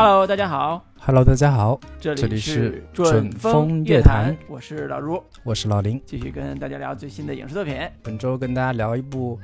[0.00, 6.00] Hello，大家好，Hello，大家好，这这里是是准准风风乐乐坛坛，我是老卢，我是老林。
[6.06, 7.76] 继续跟大家聊最新的影视作品。
[8.00, 9.36] 本周跟大家聊一部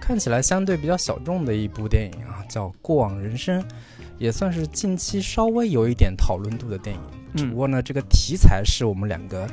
[0.00, 3.60] 看起来相对比较小众的一部电影啊，叫《过往人生》，
[4.16, 7.02] 也算是近期稍微有一点讨论度的电影。
[7.34, 9.44] 只不嗯，过呢，这个题材是我们两个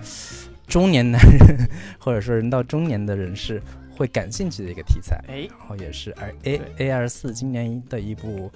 [0.68, 1.68] 中年男人
[1.98, 3.60] 或者说人到中年的人士
[3.96, 5.23] 会感兴趣的一个题材。
[5.28, 8.52] 哎，然后也是而 A A 二四今年的一部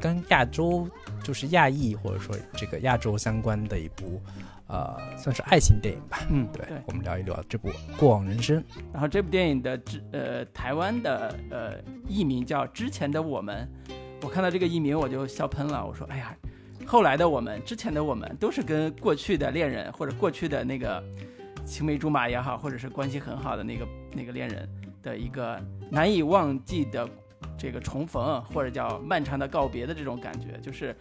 [0.00, 0.88] 跟亚洲
[1.22, 4.20] 就是亚裔或者说这个亚洲相关的一部
[4.66, 6.18] 呃算是爱情电影吧。
[6.30, 6.78] 嗯，对，对。
[6.86, 8.60] 我们聊一聊这部《过往人生》。
[8.92, 11.74] 然后这部电影的之呃台湾的呃
[12.08, 13.68] 译名叫《之前的我们》，
[14.22, 16.36] 我看到这个译名我就笑喷了，我说哎呀，
[16.86, 21.02] 后来的我们，之前的我们都是跟过去的恋人或者过去的那个
[21.64, 24.68] 青梅竹马也好，或者是关系很好的那个那个恋人
[25.02, 27.08] 的一个难以忘记的
[27.58, 30.94] 这个重逢，或者叫漫长的告别的这种感觉，就是。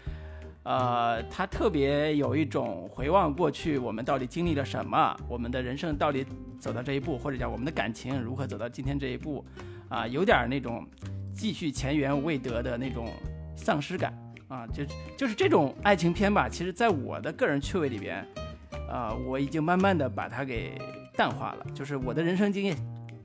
[0.64, 6.24] 呃，他特别有一种回望过去，我们到底经历了什么，我们的人生到底
[6.60, 9.44] 走到这一步，或者叫我们的感情如何走到今天这一步，
[9.90, 10.88] 啊、有点那种
[11.34, 13.08] 继续前缘未得的那种
[13.56, 14.14] 丧失感
[14.50, 14.84] 啊，就
[15.18, 16.48] 就是这种爱情片吧。
[16.48, 18.24] 其实，在我的个人趣味里边，
[18.88, 20.80] 啊，我已经慢慢的把它给
[21.18, 21.66] 淡化了。
[21.74, 22.78] 就是我的人生经验，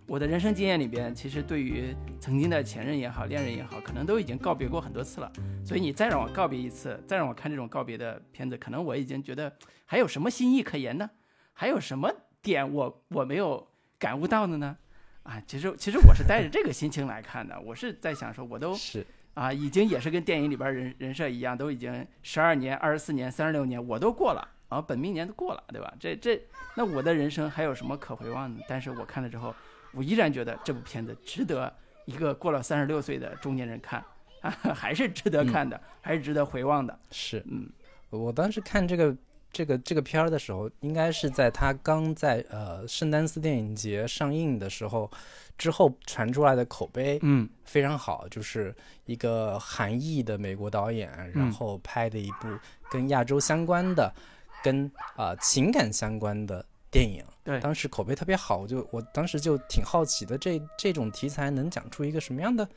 [0.08, 5.30] 我的人生经验里边，其实对于曾经的前任也好，恋人也好，可能都已经告别过很多次了。
[5.64, 9.52] 所以你再让我告别一次，再让我看这种告别的片子，可能我已经觉得
[9.84, 11.10] 还有什么新意可言呢？
[11.52, 13.66] 还有什么点我我没有
[13.98, 14.76] 感悟到的呢？
[15.24, 19.04] 啊，其实其实我是带着这个心情来看的，我是在想说，我都是
[19.34, 25.92] 啊，已经也是跟电影里边人人设一样，都已经十二年、二十四年、三十六年，我都过了啊，本命年都过了，对吧？
[25.98, 26.40] 这这，
[26.76, 28.62] 那我的人生还有什么可回望的？
[28.68, 29.52] 但是我看了之后，
[29.96, 31.72] 我依然觉得这部片子值得
[32.04, 34.04] 一个过了三十六岁的中年人看，
[34.42, 36.96] 啊， 还是值得看的，还是值得回望的。
[37.10, 37.68] 是，嗯。
[38.10, 39.16] 我当时看这个
[39.50, 45.10] 这个这个片儿的时候，应该是在他刚在呃圣丹斯电影节上映的时候
[45.58, 47.48] 之后传出来的口碑嗯。
[47.64, 48.72] 非常好，就是
[49.06, 52.48] 一个韩裔的美国导演，然后拍的一部
[52.88, 54.14] 跟亚洲相关的、
[54.62, 54.86] 跟
[55.16, 57.24] 啊、呃情感相关的电影。
[57.42, 62.68] 对当时口碑特别好，我就我当时就挺好奇的，这这种题材能讲出一个什么样的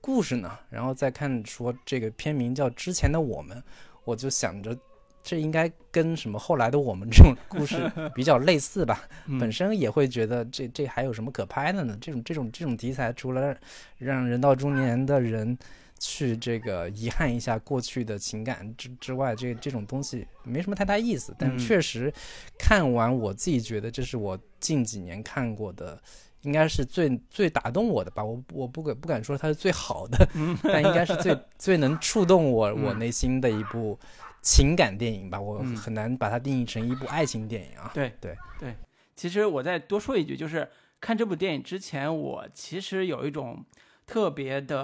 [0.00, 0.58] 故事呢？
[0.68, 3.56] 然后再看说这个片名叫《之前的我们》，
[4.04, 4.76] 我就想着。
[5.20, 9.02] 这应该跟什么后来的我们这种故事 比较类似吧？
[9.26, 11.98] 嗯本身也会觉得这这还有什么可拍的呢？
[12.00, 13.54] 这种这种这种题材，除了
[13.98, 15.58] 让人到中年的人
[15.98, 21.34] 去这个遗憾一下过去的情感之之外，这这种东西没什么太大意思。
[21.38, 22.12] 但嗯确实
[22.58, 26.00] 看完，我自己觉得这是我近几年看过的。
[26.42, 30.26] 应该是最最打动我的吧，我我不敢不敢说它是最好的，
[30.62, 33.98] 但应该是最 最能触动我我嗯内心的一部
[34.40, 35.38] 情感电影吧。
[35.38, 37.90] 我嗯很难把它定义成一部爱情电影啊。
[37.92, 38.72] 对对对，
[39.16, 40.66] 其实我再多说一句，就是
[41.00, 43.62] 看这部电影之前，我其实有一种
[44.08, 44.82] 特别的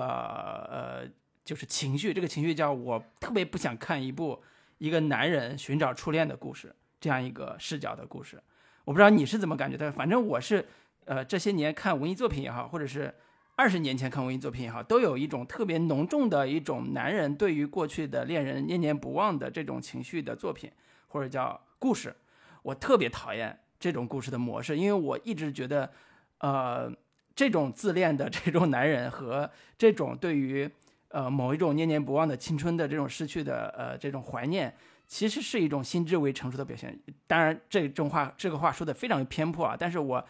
[0.71, 1.11] 呃，
[1.45, 4.41] 就是情绪，这个情绪叫我特别不想看一部
[4.77, 8.41] 一个男人寻找初恋的故事这样一个视角的故事。
[8.84, 10.67] 我不知道你是怎么感觉的，反正我是
[11.07, 13.15] 呃这些年看文艺作品也好，或者是
[13.57, 20.71] 二十年前看文艺作品也好，都有一种特别浓重的一种男人对于过去的恋人念念不忘的这种情绪的作品，
[21.09, 22.15] 或者叫故事。
[22.63, 25.91] 我特别讨厌这种故事的模式，因为我一直觉得，
[26.39, 26.93] 呃，
[27.34, 30.71] 这种自恋的这种男人和这种对于
[31.09, 34.75] 呃某一种念念不忘的青春的这种失去的呃这种怀念，
[35.06, 36.99] 其实是一种心智未成熟的表现。
[37.27, 40.25] 当然，这种话这个话说的非常偏颇啊，但是我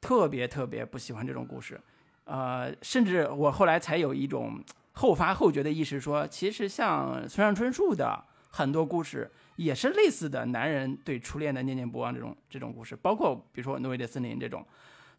[0.00, 1.80] 特别特别不喜欢这种故事，
[2.24, 4.62] 呃，甚至我后来才有一种
[4.92, 9.30] 后发后觉的意识说，其实像村上春树的很多故事。
[9.56, 14.66] 也是类似的男人对初恋的念念不忘这种这种故事，包括比如说《挪威的森林》这种，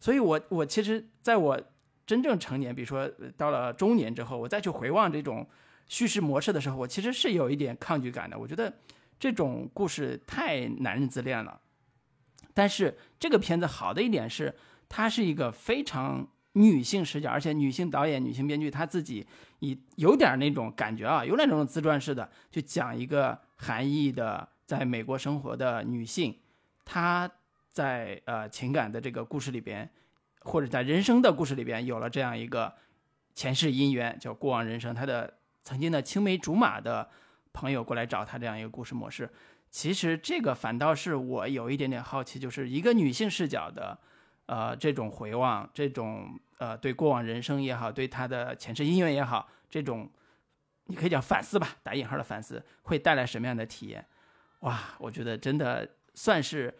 [0.02, 1.62] 所以我我其实在我
[2.04, 5.48] 真正成年，比如说到了中年之后，我再去回望这种
[5.86, 8.36] 叙事模式的时候，我其实是有一点抗拒感的。
[8.36, 8.72] 我觉得
[9.20, 11.60] 这种故事太男人自恋了。
[12.52, 14.52] 但是这个片子好的一点是，
[14.88, 19.24] 它是一个非常女性视角，而且女性导演、女性编剧她自己
[19.60, 26.36] 以有点那种感觉啊，有点那种自传式的去讲一个韩裔的在美国生活的女性，
[26.84, 27.30] 她
[27.72, 29.90] 在呃情感的这个故事里边，
[30.42, 32.72] 或者在人生的故事里边有了这样一个
[33.34, 37.08] 前世姻缘，叫过往人生，他的曾经的青梅竹马的
[37.52, 39.28] 朋友过来找他这样一个故事模式。
[39.70, 43.98] 其实这个反倒是我有一点点好奇，就是一个女性视角的，
[44.44, 50.10] 呃，这种回望，这种呃对过往人生也好，对她的前世姻缘也好，这种
[50.84, 54.04] 你可以叫反思吧，打引号的反思，会带来什么样的体验？
[54.60, 56.74] 哇，我觉得真的算是，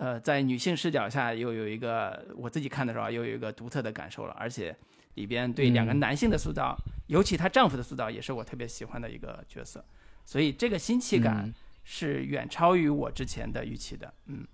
[0.00, 4.74] 呃，在女性视角下又有一个我自己看的时候又有一个独特的感受了，而且
[5.16, 6.74] 里边对两个男性的塑造，
[7.08, 9.84] 尤其她丈夫的塑造，也是我特别喜欢的一个角色，
[10.24, 11.52] 所以这个新奇感
[11.84, 14.46] 是远超于我之前的预期的，嗯。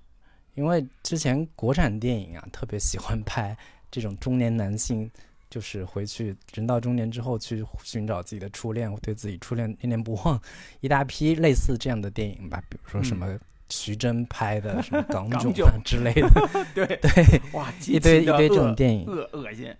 [0.56, 3.56] 因为之前国产电影啊，特别喜欢拍
[3.88, 5.08] 这种中年男性。
[5.48, 10.42] 就是回去人到中年之后去寻找自己的初恋，对自己初恋念念不忘，
[10.80, 15.52] 一大批类似这样的电影吧，比如说什么徐峥拍的什么 港囧
[15.84, 16.28] 之类的，
[16.74, 19.74] 对对，哇，一堆一堆这种电影，恶恶心，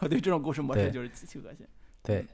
[0.00, 1.66] 我对这种故事模式就是极其恶心。
[2.02, 2.24] 对，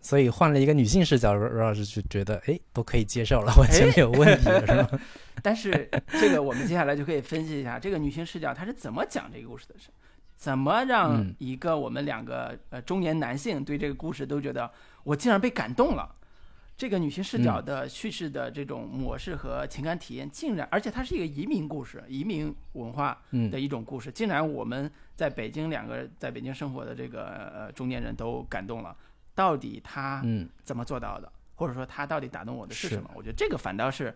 [0.00, 5.00] 所以换了一个女性视角，罗老师就觉得哎都可以接受了，完全没有问题了，是吗？
[5.42, 9.74] 但是这个我们接下来就可以分析一下这个女性视角她是怎么讲这个故事的。
[9.78, 9.88] 是
[10.36, 14.70] 怎么让一个我们两个呃中年男性对这个故事都觉得
[15.02, 16.14] 我竟然被感动了？
[16.80, 23.20] 这个女性视角的叙事的这种模式和情感体验，竟然而且它是一个移民故事，移民文化
[23.52, 28.96] 的一种故事，竟然我们在北京两个在北京生活的这个呃中年人都感动了。
[29.34, 30.24] 到底他
[30.62, 31.30] 怎么做到的？
[31.54, 33.10] 或者说他到底打动我的是什么？
[33.14, 34.14] 我觉得这个反倒是。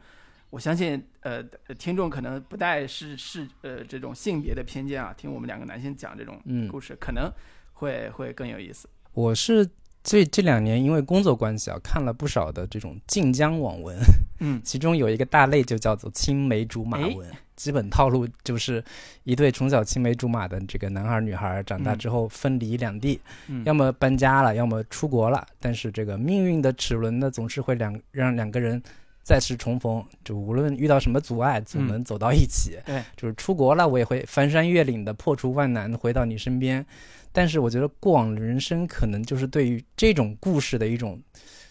[0.49, 1.43] 我相信，呃，
[1.76, 6.40] 听众可能不带是是呃这种性别的偏见啊，听我们两个男性讲这种
[6.70, 7.31] 故事，可能
[7.75, 8.88] 会会更有意思。
[9.12, 9.69] 我是
[10.05, 13.97] 这这两年因为工作关系啊，看了不少的这种晋江网文，
[14.41, 18.85] 嗯， 其中有一个大类就叫做青梅竹马文，基本套路就是
[19.23, 23.19] 一对从小青梅竹马的这个男孩女孩，长大之后分离两地，
[23.65, 28.81] 要么搬家了，要么出国了，但是这个命运的齿轮呢，总是会两让两个人。
[29.25, 32.79] 再次重逢，就无论遇到什么阻碍，总能走到一起。
[32.87, 36.87] 对，就是出国了，我也会翻山越岭的破除万难，回到你身边。
[37.32, 41.21] 但是，我觉得过往的人生可能就是对于这种故事的一种。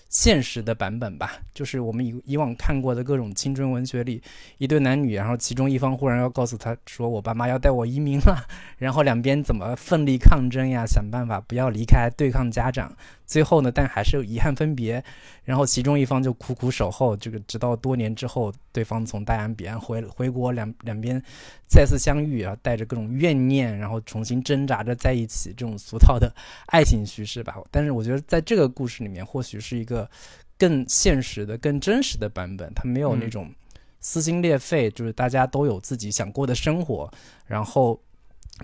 [0.09, 4.21] 现实的版本吧，就是我们以以往看过的各种青春文学里，
[4.59, 8.45] 一对男女，然后其中一方忽然要告诉他说：“我爸妈要带我移民了。”
[8.77, 12.95] 然后两边怎么奋力抗争呀，想办法不要离开，对抗家长。
[13.25, 15.03] 最后呢，但还是有遗憾分别。
[15.43, 21.21] 然后其中一方就苦苦守候，这个直到多年之后，对方从大洋彼岸回回国，两两边
[21.67, 26.33] 再次相遇啊，带着各种怨念，然后重新挣扎着在一起，这种俗套的
[26.67, 27.55] 爱情叙事吧。
[27.69, 30.09] 但是我觉得在这个故事里面，或许是一个。
[30.55, 33.51] 更现实的、更真实的版本，它没有那种
[33.99, 37.11] 撕心裂肺，就是大家都有自己想过的生活，
[37.45, 37.99] 然后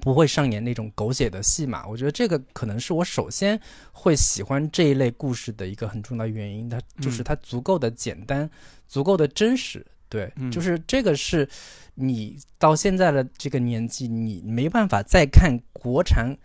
[0.01, 1.87] 不会上演那种狗血的戏码。
[1.87, 3.59] 我觉得这个可能是我首先
[3.91, 8.49] 会喜欢这一类故事的一个很重要的原因，它就是它足够的简单，
[8.87, 9.85] 足够的真实。
[10.07, 11.47] 对，就是这个是
[11.93, 16.35] 你到现在的这个年纪，你没办法再看国产。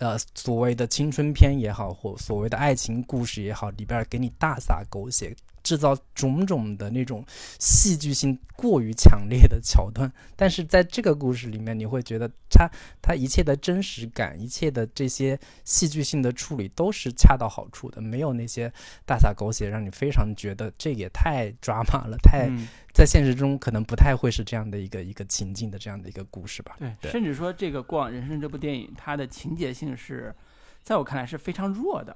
[0.00, 5.32] 呃，所谓的青春片也好，或所谓的爱情故事也好，里边给你大撒狗血。
[5.64, 7.24] 制造种种的那种
[7.58, 12.70] 戏剧性过于强烈的桥段，但是在这个故事里面，你会觉得它
[13.02, 18.70] 它一切的真实感，一切的这些戏剧性的处理都是恰到好处的，没有那些
[19.06, 22.48] 大洒狗血，让你非常觉得这也太抓马了，太
[22.92, 26.76] 在现实中可能不太会是这样的一个一个情境的这样的一个故事吧。
[27.00, 30.34] 对，甚至说这个《过往人生》这部电影，它的情节性是
[30.82, 32.14] 在我看来是非常弱的，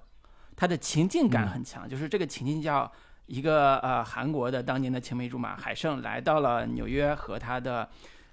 [0.55, 2.93] 它的情境感很强，就是这个情境叫。
[3.29, 7.87] 一个呃，韩国的当年的青梅竹马海胜来到了纽约，和他的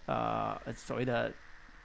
[0.05, 1.33] 呃所谓的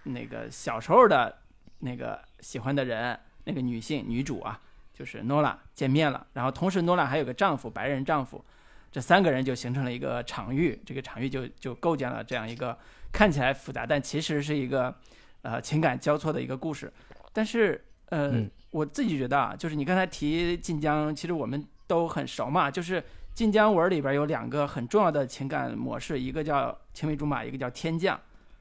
[0.05, 1.39] 那个小时候的
[1.81, 4.61] 那个喜欢的人，那个女性女主啊，
[4.95, 6.25] 就是诺拉见面了。
[6.35, 8.45] 然后同时，诺拉还有个丈夫，白人丈夫，
[8.93, 12.79] 这三个人就形成了一个场域，这个场域就就构建了这样一个
[13.11, 14.95] 看起来复杂，但其实是一个
[15.43, 16.93] 呃情感交错的一个故事。
[17.33, 18.41] 但是呃，
[18.71, 21.67] 我自己觉得啊，就是你刚才提晋江，其实我们。
[21.91, 23.03] 都很熟嘛，就是
[23.35, 28.19] 晋江文里边有两个很重要的情感模式，一个叫青梅竹马，一个叫天降，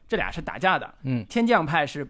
[0.07, 0.91] 这俩是打架的。
[1.03, 2.07] 嗯，天降派是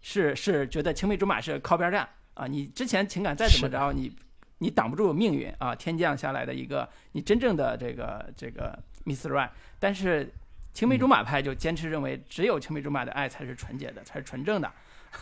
[0.00, 4.16] 是是觉得青梅竹马是靠边站啊，你之前情感再怎么着，你
[4.58, 5.74] 你挡不住命运啊。
[5.74, 9.50] 天降下来的一个你真正的这个这个 Miss Right，
[9.80, 10.32] 但是
[10.72, 14.72] 青梅竹马派就坚持认为，只有青梅竹马的爱才是纯洁的，才是纯正的。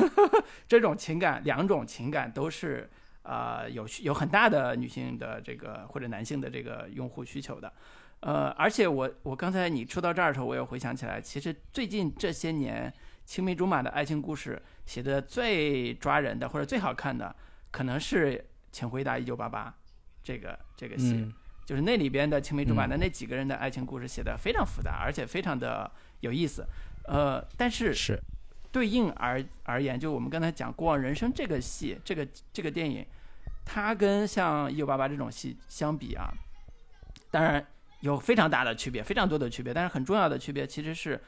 [0.68, 2.86] 这种情感，两种情感都是。
[3.22, 7.72] 呃，有有很大的女性的这个或者男性的这个用户需求的，
[8.20, 12.92] 呃，而且我我刚才你说到这儿的时候，我又回想起来，其实最近这些年
[13.25, 17.34] 青梅竹马的爱情故事写的最抓人的或者最好看的，
[17.70, 18.38] 可能是
[18.72, 19.68] 《请回答一九八八》
[20.22, 21.30] 这个这个戏，
[21.66, 26.66] 就是那里边的青梅竹马的那几个人的爱情故事写的非常复杂，而且非常的有意思，
[27.04, 28.18] 呃，但是是
[28.78, 33.04] 对应而而言，就我们刚才讲《过往人生》这个戏，这个这个电影。
[33.64, 36.32] 它跟像《一九八八》这种戏相比啊，
[37.30, 37.66] 当然
[38.02, 39.75] 有非常大的区别，非常多的区别。
[39.75, 41.20] 但是很重要的区别其实是，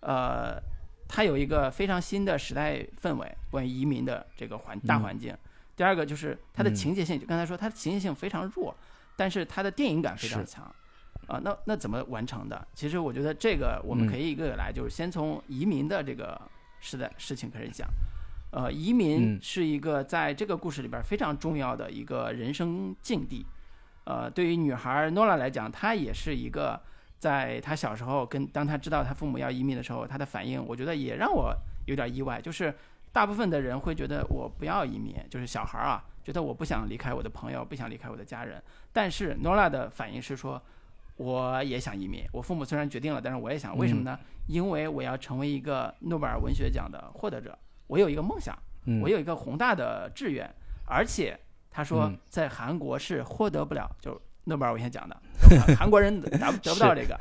[0.00, 0.60] 呃，
[1.08, 5.34] 它有一个非常新的时代氛围，关于移民的这个环大环境。
[5.74, 8.76] 第二个就是它的情节性，就刚才说它的情节性非常弱，
[9.16, 10.70] 但是它的电影感非常强。
[11.26, 12.66] 啊，那那怎么完成的？
[12.74, 16.40] 其实我觉得这个我们可以一个个来，就是先从移民的这个
[16.80, 17.88] 时的事情开始讲。
[18.50, 23.44] 呃，移民是一个在这个故事里边非常重要的一个人生境地。
[24.04, 26.80] 呃，对于女孩诺拉来讲，她也是一个
[27.18, 31.54] 在她小时候跟当她知道她父母要移民的时候，她的反应，我觉得也让我
[31.84, 32.40] 有点意外。
[32.40, 32.74] 就是
[33.12, 38.62] 大部分的人会觉得我不要移民，就是小孩啊，觉得我不想离开我的朋友，不想离开我的家人。
[38.94, 40.62] 但是诺拉的反应是说。
[41.18, 42.24] 我也想移民。
[42.32, 43.76] 我父母虽然决定了，但是我也想。
[43.76, 44.18] 为什么呢？
[44.46, 47.56] 因为我要成为一个诺贝尔文学奖的获得者。
[47.86, 48.56] 我有一个梦想，
[49.02, 50.48] 我有一个宏大的志愿。
[50.86, 51.38] 而且
[51.70, 55.16] 他说，在韩国是获得不了就诺贝尔文学奖的，
[55.76, 57.18] 韩国人达得不到这个。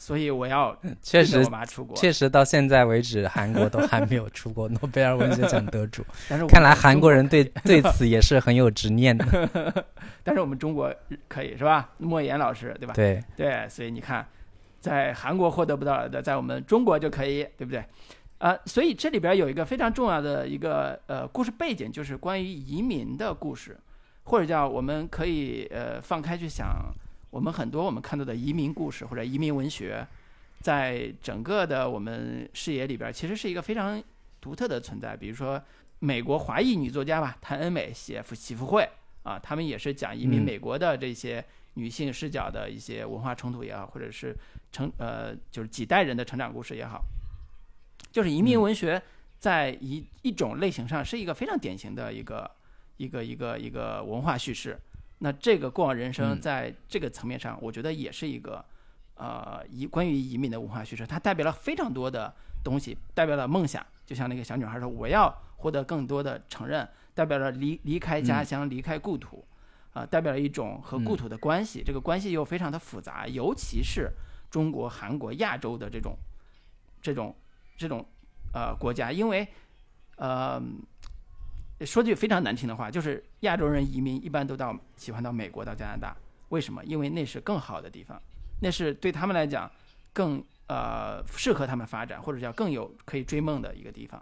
[0.00, 6.04] 所以我要确实我妈出国，确实到现在为止，韩国都还没有出过 诺贝尔文学奖得主。
[6.30, 9.84] 但是看来韩国人对对此也是很有执念的。
[10.22, 10.94] 但是我们中国
[11.26, 11.90] 可以是吧？
[11.98, 12.94] 莫言老师对吧？
[12.94, 14.24] 对对，所以你看，
[14.78, 17.84] 在韩国获得不到的，在我们中国就可以，对不对？
[18.38, 23.76] 啊，所以这里边有一个非常重要的一个呃故事背景，就是关于移民的故事，
[24.22, 26.94] 或者叫我们可以呃放开去想。
[27.30, 30.06] 我们很多我们看到的移民故事或者移民文学，
[30.60, 34.02] 在整个的我们视野里边，其实是一个非常
[34.40, 35.16] 独特的存在。
[35.16, 35.62] 比如说，
[35.98, 38.82] 美国华裔女作家吧，谭恩美写《喜福会》
[39.28, 41.44] 啊，他们也是讲移民美国的这些
[41.74, 44.34] 女性视角的一些文化冲突也好，或者是
[44.72, 47.04] 成呃就是几代人的成长故事也好，
[48.10, 49.00] 就是移民文学
[49.38, 52.50] 在一一种类型上是一个非常典型的一个
[52.96, 54.78] 一个一个一个文化叙事。
[55.20, 58.64] 那这个过往人生在这个层面上，我觉得也是一个，
[59.14, 62.32] 呃，移关于移民的文化叙事，它代表了非常多的
[62.62, 69.44] 东西，代表了梦想，就像那个小女孩说，我要获得更多的承认，代表了离离开家乡，离开故土，
[69.92, 74.10] 啊，代表了一种和故土的关系，这个关系又非常的复杂，尤其是
[74.50, 76.16] 中国、韩国、亚洲的这种，
[77.02, 77.34] 这种，
[77.76, 78.06] 这种，
[78.52, 79.48] 呃，国家，因为，
[80.16, 80.62] 呃。
[81.86, 86.16] 说句非常难听的话，就是亚洲人移民一般都到喜欢到美国、到加拿大，
[86.48, 86.84] 为什么？
[86.84, 88.20] 因为那是更好的地方，
[88.60, 89.70] 那是对他们来讲
[90.12, 94.20] 更呃适合他们发展，或者叫更有可以追梦的一个地方。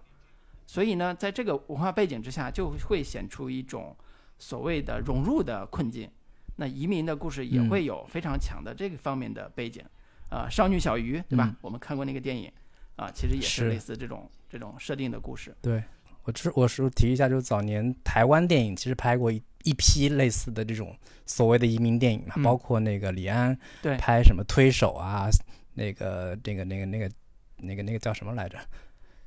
[0.67, 3.97] 所以呢，在这个文化背景之下，就会显出一种
[4.39, 6.11] 所谓的融入的困境。
[6.57, 9.85] 那移民的故事也会有非常强的这个方面的背景。
[10.29, 11.55] 啊，少女小鱼，对吧？
[11.61, 12.51] 我们看过那个电影，
[12.97, 15.57] 啊，其实也是类似这种这种设定的故事。
[15.63, 15.83] 对。
[16.27, 25.29] 我是我是提一下，就是早年台湾电影其实拍过一一批类似的这种所谓的移民电影嘛，包括那个李安对拍什么推手啊，
[25.73, 27.09] 那个那个那个那个
[27.57, 28.59] 那个那个叫什么来着，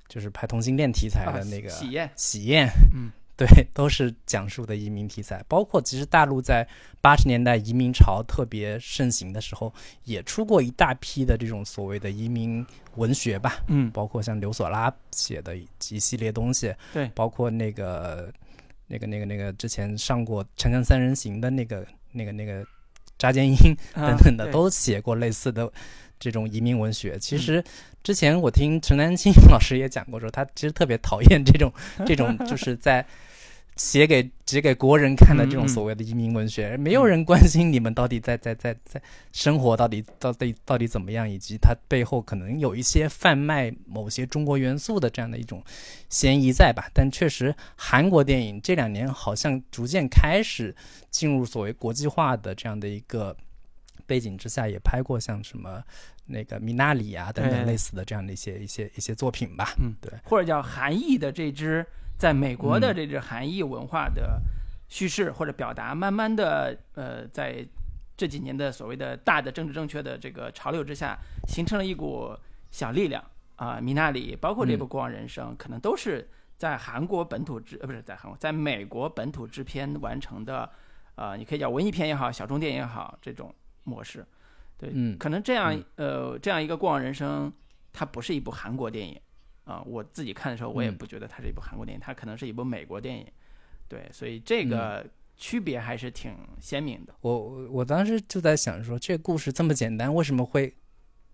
[0.10, 3.10] 就是拍同性恋题材的那个喜宴喜宴，嗯。
[3.46, 6.68] 对，都是讲述的移民题材，包括其实大陆在
[7.00, 12.66] 八十年代移民潮特别盛行的时候，也出过一大批的这种所谓的移民
[12.96, 18.30] 文学吧，嗯，包括像刘索拉写的一系列东西，对，包括那个
[18.88, 22.66] 那个那个那个之前上过《锵锵三人行》的那个那个那个
[23.18, 23.56] 扎尖英
[23.94, 25.72] 等等的，都写过类似的
[26.20, 27.18] 这种移民文学。
[27.18, 27.64] 其实
[28.04, 31.72] 之前我听陈丹青老师也讲过，说他其实特别讨厌这种
[32.06, 33.06] 这种就是在。
[33.76, 45.64] 写给写给国人看的这种所谓的移民文学，没有人关心你们到底在在在在生活到底到底到底怎么样，以及它背后可能有一些贩卖某些中国元素的这样的一种
[46.10, 46.92] 嫌疑在吧？
[46.94, 50.76] 但确实，韩国电影这两年好像逐渐开始
[51.10, 53.34] 进入所谓国际化的这样的一个
[54.10, 55.84] 背景之下，也拍过像什么
[56.26, 59.74] 那个米纳里啊等等类似的这样的一些一些一些作品吧。
[59.80, 61.86] 嗯，对，或者叫韩裔的这支。
[62.20, 64.42] 在美国的这支韩裔文化的
[64.90, 67.66] 叙事或者表达，慢慢的，呃，在
[68.18, 72.38] 这几年的所谓的大的政治正确的这个潮流之下，形成了一股
[72.72, 73.24] 小力量
[73.56, 73.80] 啊。
[73.80, 80.70] 米纳里，包括这部《过往人生》，可能都是在韩国本土制，呃，不是在韩国，在美国本土制片完成的，
[81.16, 83.56] 啊，你可以叫文艺片也好，小众电影也好，这种
[83.90, 84.26] 模式。
[84.78, 87.50] 对，嗯可能这样，呃，这样一个《过往人生》，
[87.92, 89.20] 它不是一部韩国电影。
[89.66, 93.28] 啊，我自己看的时候，我也不觉得它是一部韩国电影，它可能是一部美国电影，
[93.88, 95.06] 对，所以这个
[95.38, 97.14] 区别还是挺鲜明的。
[97.22, 100.74] 我我当时就在想说，这故事这么简单，为什么会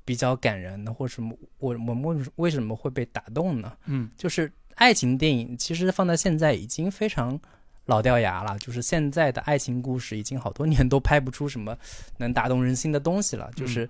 [0.03, 0.91] 比较感人呢？
[0.93, 3.77] 或什么，我我为为什么会被打动呢？
[3.85, 7.39] 嗯，就是爱情电影其实放在现在已经非常
[7.85, 11.77] 老掉牙了，就是现在的爱情故事已经好多年都拍不出什么
[12.17, 13.51] 能打动人心的东西了。
[13.55, 13.89] 就是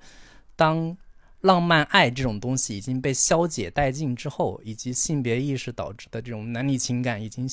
[0.56, 0.96] 当
[1.42, 7.48] 浪漫爱这种东西已经被消解殆尽之后，以及性别意识导致的这种男女情感已经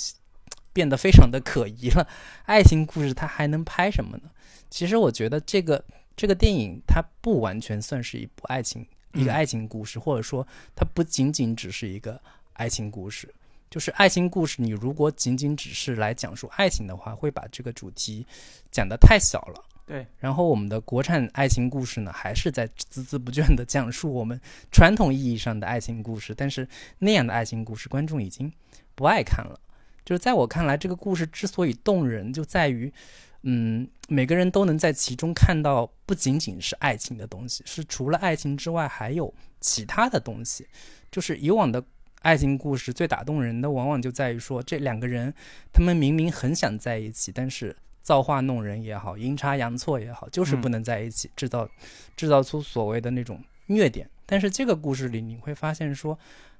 [0.72, 2.08] 变得非常的可疑了，
[2.46, 4.30] 爱情故事它还能拍什么呢？
[4.70, 5.84] 其实我觉得这个
[6.16, 12.20] 这个电影它不完全算是一部爱情一个爱情故事，或者说它不仅仅只是一个
[12.54, 13.32] 爱情故事。
[13.72, 18.26] 就是爱情故事，你如果仅仅只是来讲述爱情的话，会把这个主题
[18.70, 19.64] 讲得太小了。
[19.86, 20.06] 对。
[20.18, 24.38] 然后我们的国产爱情故事呢，还是在孜孜不倦地讲述我们
[24.70, 28.52] 传统意义上的爱情故事，但是那样的爱情故事，观众已经
[28.94, 29.58] 不爱看了。
[30.04, 32.92] 就是在我看来，这个故事之所以动人，就在于，
[33.40, 40.68] 嗯，每个人都能在其中看到不仅仅是爱情的东西，是除了爱情之外还有其他的东西，
[41.10, 41.82] 就是以往的。
[42.22, 45.34] 爱情故事最打动人的，往往就在于说，这两个人，
[45.72, 51.68] 他们明明很想在一起，但是造化弄人也好，阴差阳错也好，就是不能在一起，制造
[52.16, 54.08] 制造出所谓的那种虐点。
[54.24, 56.16] 但是这个故事里，你会发现说，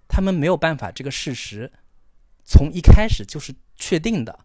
[0.08, 1.70] 他们没有办法，这个事实
[2.44, 4.40] 从一开始就是确定的，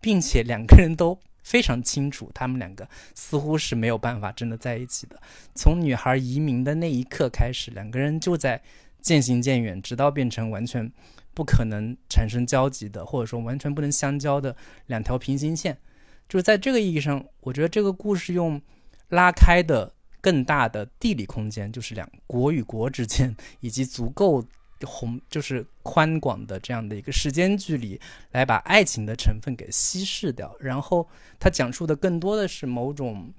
[0.00, 5.22] 并且两个人都非常清楚，他们两个似乎是没有办法真的在一起的。
[5.54, 8.60] 从女孩移民的那一刻开始，两个人就在。
[9.06, 10.90] 渐行渐远，直到变成完全
[11.32, 15.78] 不可能产生交集的，或者说完全不能相交的两条平行线。
[16.28, 18.60] 就是在这个意义上，我觉得这个故事用
[19.10, 24.44] 拉开的更大的地理空间，就是两国与国之间，以及足够
[24.82, 28.00] 宏，就是宽广的这样的一个时间距离，
[28.32, 30.52] 来把爱情的成分给稀释掉。
[30.58, 31.08] 然后
[31.38, 33.32] 它讲述的更多的是某种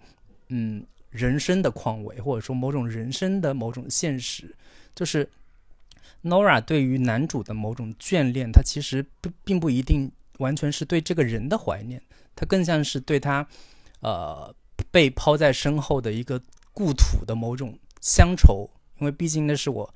[0.48, 4.56] 嗯人生的况味，或者说某种人生的某种现实，
[4.96, 5.30] 就是。
[6.24, 12.02] Nora 对于男主的某种眷恋，他其实不并不一定完全是对这个人的怀念，
[12.36, 13.48] 他更像是对他，
[14.02, 14.54] 呃，
[14.92, 16.42] 被抛在身后的一个
[16.74, 18.70] 故土的某种乡愁。
[19.00, 19.94] 因为毕竟那是我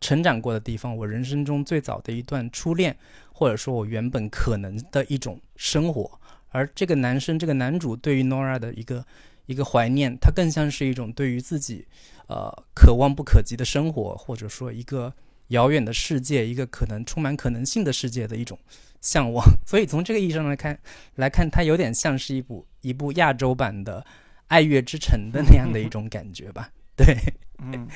[0.00, 2.96] 成长过的地方，我人生中最早的一段初恋，
[3.32, 6.18] 或者说我原本可能的一种生活。
[6.50, 9.04] 而这个男生，这个男主对于 Nora 的一个
[9.46, 11.86] 一个怀念，他更像是一种对于自己，
[12.28, 15.12] 呃，可望不可及的生活，或者说一个。
[15.48, 18.58] 遥远的世界，一个可能充满可能性的世界的一种
[19.00, 20.78] 向往， 所以从这个意义上来看，
[21.16, 24.00] 来看它有点像是一部一部亚洲版的
[24.48, 26.70] 《爱乐之城》的那样的一种感觉吧？
[26.96, 27.16] 对，
[27.58, 27.86] 嗯，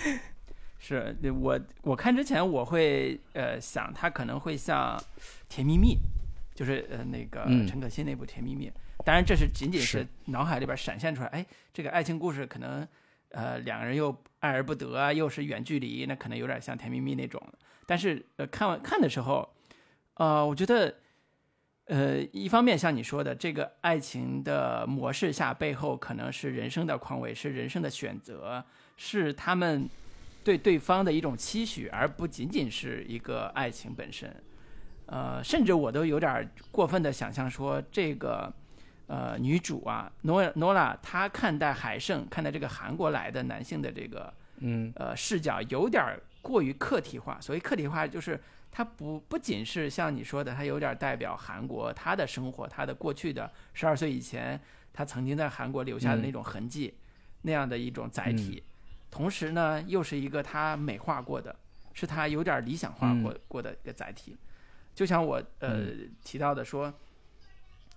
[0.79, 4.99] 是我我看之前我会呃想，它可能会像
[5.49, 5.95] 《甜蜜蜜》，
[6.55, 8.69] 就是呃那个陈可辛那部《甜蜜蜜》，
[9.05, 12.87] 当然这是仅仅是脑海里边闪现出来，哎，这个爱情故事可能。
[13.31, 17.43] 呃，两个人又爱而不得啊，又是远距离，那可能有点像甜蜜蜜那种。
[17.87, 19.49] 但是，呃，看完看的时候，
[20.15, 20.95] 呃，我觉得，
[21.87, 28.65] 呃，一方面像你说的，这个爱情的模式下背后可能是人生的况味，是人生的选择，
[28.97, 29.89] 是他们
[30.43, 34.35] 对对方的一种期许，而不仅仅是一个爱情本身。
[35.07, 38.53] 呃，甚至我都有点过分的想象说这个。
[39.09, 47.41] 呃，女主啊，诺诺拉，她看待海胜，看待这个韩国来的男性的这个，嗯，呃，视角有点过于客体化。
[47.41, 48.39] 所谓客体化，就是
[48.71, 54.61] 它不不仅是像你说的，它有点代表韩国他的生活，他的过去的十二岁以前，
[54.93, 56.93] 他曾经在韩国留下的那种痕迹，
[57.41, 58.63] 那样的一种载体。
[59.11, 61.57] 同时呢，又是一个他美化过的，
[61.95, 64.37] 是他有点理想化过过的一个载体。
[64.95, 65.87] 就像我呃
[66.23, 66.93] 提到的说。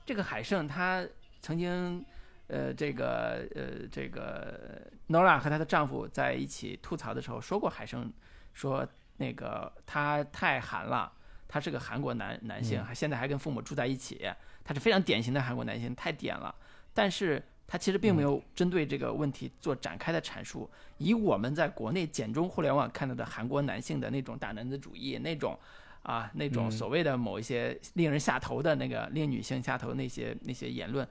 [0.06, 1.06] 这个海胜他
[1.42, 2.04] 曾经，
[2.48, 8.12] 呃，这个呃，这个 Nora 和她的丈夫在一起吐槽的时候说过，海胜
[8.54, 8.86] 说
[9.18, 11.12] 那个他太韩了，
[11.48, 14.30] 他是个韩国男男性，还现在还跟父母住在一起，
[14.64, 16.54] 他是非常典型的韩国男性，太点了。
[16.94, 25.58] 但是他其实并没有针对这个问题做展开的阐述，以我们在国内简中互联网看到的韩国男性的那种大男子主义那种。
[26.04, 31.08] 啊，那种所谓的某一些令人下头的那个令女性下头那些那些言论，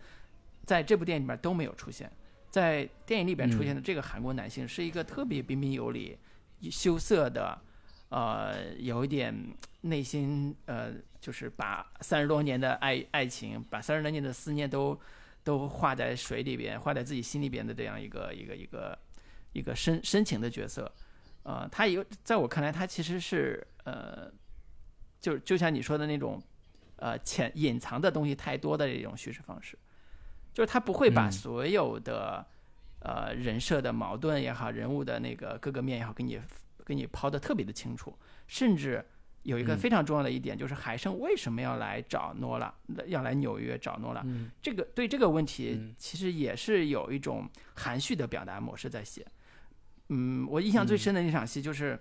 [0.64, 2.10] 在这部电影里面都没有出现。
[2.50, 6.18] 在电影里边出现的这个韩国男性是一个特别彬彬有礼、
[6.62, 7.56] 羞涩的，
[8.08, 9.32] 呃，有一点
[9.82, 15.00] 内心呃，就是把三十多年的爱爱情，把三十多年的思念都
[15.44, 18.98] 都化在水里边，化在自己心里边的这样一个一个一个
[19.52, 20.92] 一个深深情的角色。
[21.44, 24.28] 呃，他有在我看来，他其实是呃。
[25.20, 26.42] 就就像你说的那种，
[26.96, 29.78] 呃，潜隐藏的东西太多的这种叙事方式，
[30.52, 32.46] 就是他不会把所有的
[33.00, 36.40] 呃人设的矛盾也好，人物的那个各个面也好，给你
[36.84, 39.04] 给你抛的特别的清楚，甚至
[39.42, 39.78] 有一个嗯。
[39.78, 42.72] 非常重要的一点，就是海生为什么要来找诺拉，
[43.06, 44.22] 要来纽约找诺拉？
[44.24, 44.50] 嗯。
[44.60, 49.26] 这个对这个问题嗯，其实也是有一种含蓄的表达模式在写。
[50.08, 51.98] 嗯，我印象最深的那场戏就是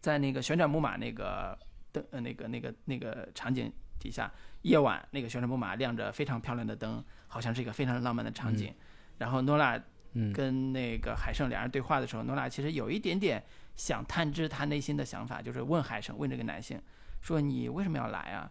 [0.00, 1.56] 在那个旋转木马那个
[1.92, 8.74] 灯呃那个那个那个场景底下，夜晚那个旋转木马亮着非常漂亮的灯，好像是一个非常浪漫的场景。
[9.18, 9.80] 然后诺拉
[10.14, 13.42] 嗯跟那个海胜两人对话的时候，诺拉其实有一点点
[13.76, 16.80] 想探知他内心的想法，就是问海胜，问这个男性，
[17.20, 18.50] 说你为什么要来啊？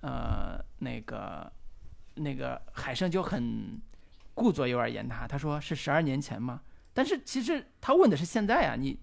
[0.00, 1.50] 呃，那个
[2.14, 3.80] 那个海胜就很
[4.34, 6.60] 顾左右而言他，他说是十二年前吗？
[6.94, 8.98] 但是其实他问的是现在啊，你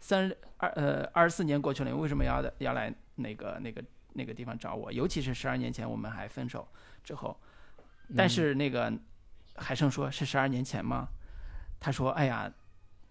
[0.00, 4.92] 三二呃二十四年过去了，你为什么要要来那个那个那个地方找我？
[4.92, 6.66] 尤其是十二年前我们还分手
[7.04, 7.38] 之后，
[8.16, 8.92] 但是那个
[9.56, 11.08] 海生说是十二年前吗？
[11.78, 12.52] 他说：“哎呀，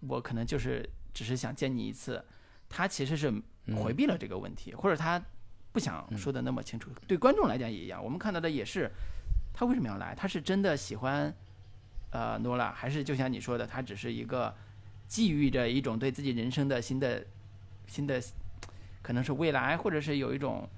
[0.00, 2.24] 我可能就是只是想见你一次。”
[2.68, 3.32] 他其实是
[3.74, 5.20] 回避了这个问题，或者他
[5.72, 6.88] 不想说的那么清楚。
[7.08, 8.88] 对观众来讲也一样，我们看到的也是
[9.52, 10.14] 他为什么要来？
[10.14, 11.34] 他是真的喜欢
[12.12, 14.54] 呃诺拉，还是就像你说的，他只是一个
[15.08, 17.26] 寄予着一种对自己人生的新的
[17.88, 18.22] 新的
[19.02, 20.68] 可能是未来，或者是有一种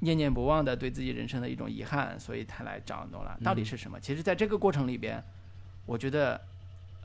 [0.00, 3.98] 念念不忘的对自己人生的一种遗憾，所以他来找诺拉，到底是什么？
[4.00, 5.22] 其实，在这个过程里边，
[5.86, 6.40] 我觉得，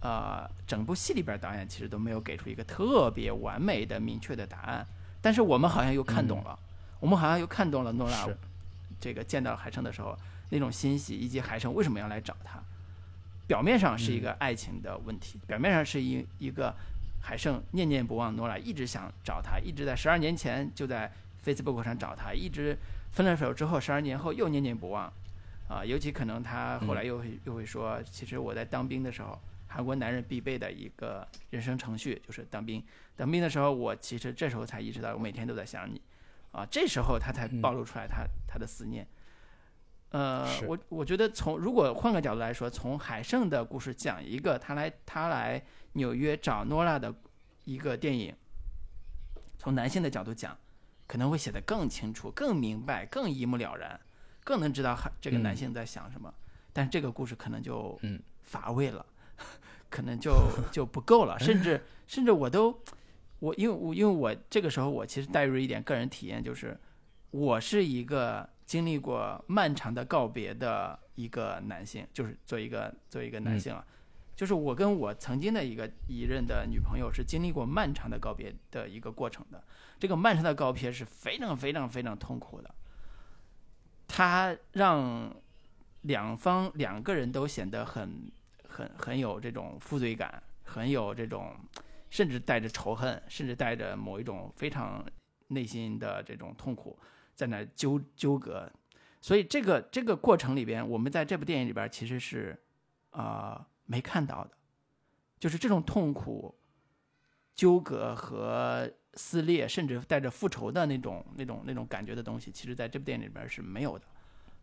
[0.02, 4.86] 呃，整部戏里边导演其实都没有给出一个特别完美的、明确的答案，
[5.22, 6.58] 但是我们好像又看懂了，
[7.00, 8.28] 我们好像又看懂了诺拉
[9.00, 10.18] 这个见到海生的时候
[10.50, 12.62] 那种欣喜，以及海生为什么要来找他。
[13.48, 16.76] 表面上是一个爱情的问题，表面上是一一个
[17.22, 21.12] 海胜念念不忘诺拉，一直想找他，一直在十二年前就在
[21.44, 22.78] Facebook 上找他，一直
[23.12, 25.12] 分了手之后，十二年后又念念不忘，
[25.68, 32.84] 啊，尤其可能他后来又会、又会说，其实我在当兵的时候，韩国男人必备的一个人生程序就是当兵，
[33.16, 36.02] 当兵的时候，我其实这时候才意识到，我每天都在想你，
[36.52, 39.06] 啊，这时候他才暴露出来他、他的思念。
[40.12, 45.62] 呃，我我觉得从如果换个角度来说，从海胜的故事讲一个他来他来
[45.94, 47.14] 纽约找诺拉的
[47.66, 48.36] 一个电影，
[49.58, 50.58] 从男性的角度讲，
[51.08, 54.00] 可能会写得更清楚、更明白、更一目了然，
[54.44, 56.34] 更能知道这个男性在想什么。
[56.72, 58.00] 但这个故事可能就
[58.44, 59.06] 乏味了，
[59.90, 60.32] 可能就
[60.72, 62.80] 就不够了，甚至甚至我都
[63.40, 66.80] 我因为我因为我这个时候我其实带入一点个人体验，就是
[67.32, 73.86] 我是一个经历过漫长的告别的一个男性，就是做一个做一个男性啊，
[74.40, 79.62] 就是我跟我曾经的一个一任的女朋友是经历过漫长的告别的一个过程的，
[80.00, 82.74] 这个漫长的告别是非常非常非常痛苦的，
[84.08, 85.36] 它让
[86.04, 88.32] 两方两个人都显得很
[88.66, 91.54] 很很有这种负罪感，很有这种
[92.10, 95.06] 甚至带着仇恨，甚至带着某一种非常
[95.48, 96.98] 内心的这种痛苦，
[97.36, 98.72] 在那纠纠葛。
[99.20, 102.58] 所以这个这个过程里边，我们在这部电影里边其实是
[103.10, 104.52] 啊、没看到的，
[105.40, 106.54] 就是这种痛苦、
[107.56, 114.06] 纠葛和撕裂，甚至带着复仇的那种那种那种感觉的东西，其实在这部电影里边是没有的。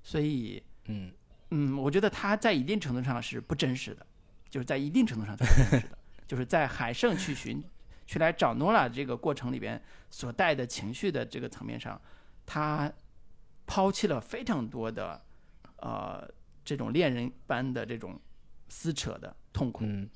[0.02, 1.12] 所以嗯。
[1.50, 4.04] 嗯，我觉得他在一定程度上是不真实的，
[4.50, 7.62] 就是在一定程度上是不真实的， 就是在海胜去寻、
[8.04, 12.00] 去来找诺拉这个过程里边所带的情绪的这个层面上，
[12.44, 12.92] 他
[13.64, 15.24] 抛弃了非常多的
[15.76, 16.28] 呃
[16.64, 18.20] 这种恋人般的这种
[18.68, 20.08] 撕扯的痛苦，嗯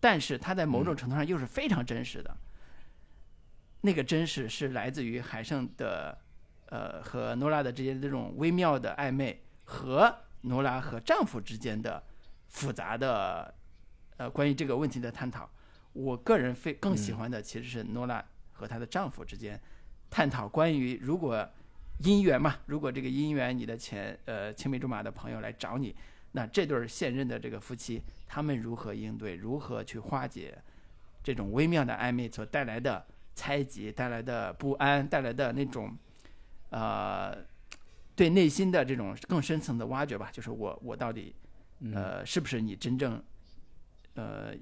[0.00, 2.36] 但是它在某种程度上又是非常真实的。
[3.80, 6.16] 那个真实是来自于海胜的，
[6.66, 12.02] 呃，和诺拉的之间这种微妙的暧昧，和诺拉和丈夫之间的
[12.48, 13.54] 复杂的，
[14.16, 15.48] 呃，关于这个问题的探讨。
[15.92, 19.60] 我个人非更喜欢的其实是诺拉和她的丈夫之间
[20.08, 21.48] 探讨关于如果
[22.02, 25.94] 姻缘嘛，如果这个姻缘你的前呃青梅竹马的朋友来找你，
[26.38, 30.56] 那这对儿现任的这个夫妻他们如何应对，如何去化解
[31.20, 35.98] 这种微妙的暧昧所带来的猜忌、带来的不安、带来的那种
[36.70, 37.36] 呃
[38.14, 41.34] 对内心的这种更深层的挖掘吧，就是我我到底
[41.92, 43.20] 呃是不是你真正
[44.14, 44.54] 呃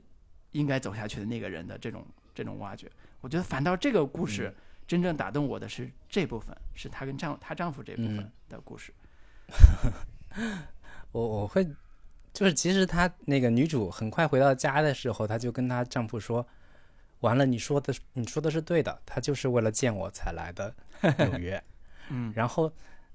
[0.53, 2.91] 应该走下去的那个人的这种这种挖掘。
[3.21, 4.51] 我觉得反倒这个故事
[4.87, 8.95] 真正打动我的是这部分，是她跟丈她丈夫这部分嗯的故事。
[11.17, 11.67] 我我会，
[12.35, 16.47] 就是其实她那个女主很快回到家的时候，她就跟她丈夫说
[17.21, 20.75] ：“完了，你说的你说的是对的，她就是为了见我才来的
[21.19, 21.63] 纽约。”
[22.11, 22.71] 嗯然后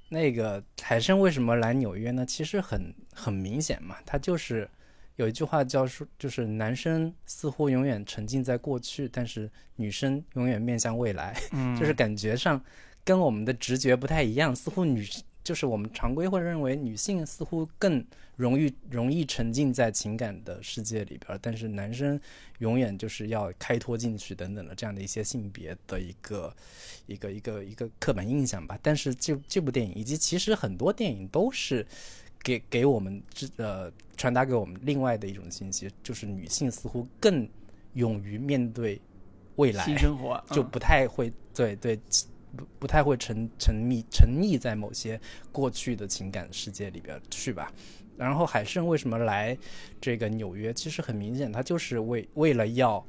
[0.10, 2.26] 那个海参为什么来纽约呢？
[2.26, 4.68] 其实很很明显嘛，他就是
[5.18, 12.60] 有一句话叫说，就是男生似乎永远沉浸在过去，但是女生永远面向未来，嗯 就是感觉上
[13.06, 15.08] 跟我们的直觉不太一样，似乎女
[15.44, 22.20] 就是我们常规会认为女性似乎更容易容易沉浸在情感的世界里边，但是男生
[22.60, 26.56] 永远就是要开脱进去等等的这样的一些性别的一个
[27.08, 28.78] 一个一个一个刻板印象吧。
[28.82, 31.86] 但是这这部电影以及其实很多电影都是
[32.44, 37.48] 给给我们这呃传达给我们另外的一种信息，就是女性似乎更
[37.94, 39.00] 勇于面对
[39.58, 42.00] 未来新生活就嗯不太会对对
[42.56, 45.20] 不不太会沉沉溺沉溺在某些
[45.52, 47.72] 过去的情感世界里边去吧。
[48.18, 49.58] 然后海胜为什么来
[50.00, 50.74] 这个纽约？
[50.74, 53.04] 其实很明显，他就是为为了要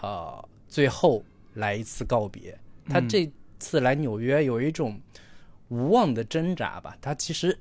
[0.00, 1.22] 呃最后
[1.54, 2.58] 来一次告别。
[2.88, 5.00] 他嗯这次来纽约有一种
[5.68, 6.96] 无望的挣扎吧。
[7.00, 7.56] 他其实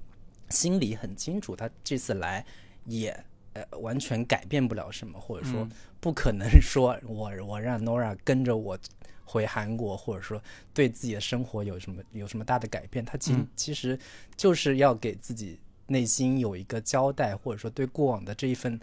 [0.50, 2.44] 心里很清楚，他这次来
[2.84, 3.08] 也
[3.54, 5.70] 呃完全改变不了什么，或者说嗯
[6.02, 8.76] 不可能 说我我让 Nora 跟着我
[9.24, 10.42] 回韩国，或者说
[10.74, 13.04] 对自己的生活有什么有什么大的改变。
[13.04, 13.96] 他其、嗯其实
[14.36, 18.78] 就是要给自己内心有一个交代，或者说对过往的这一份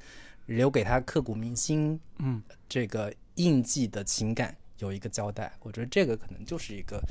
[0.45, 5.51] 留给他刻骨铭心嗯这个印记的情感有一个交代。
[5.62, 7.01] 我觉得这个可能就是一个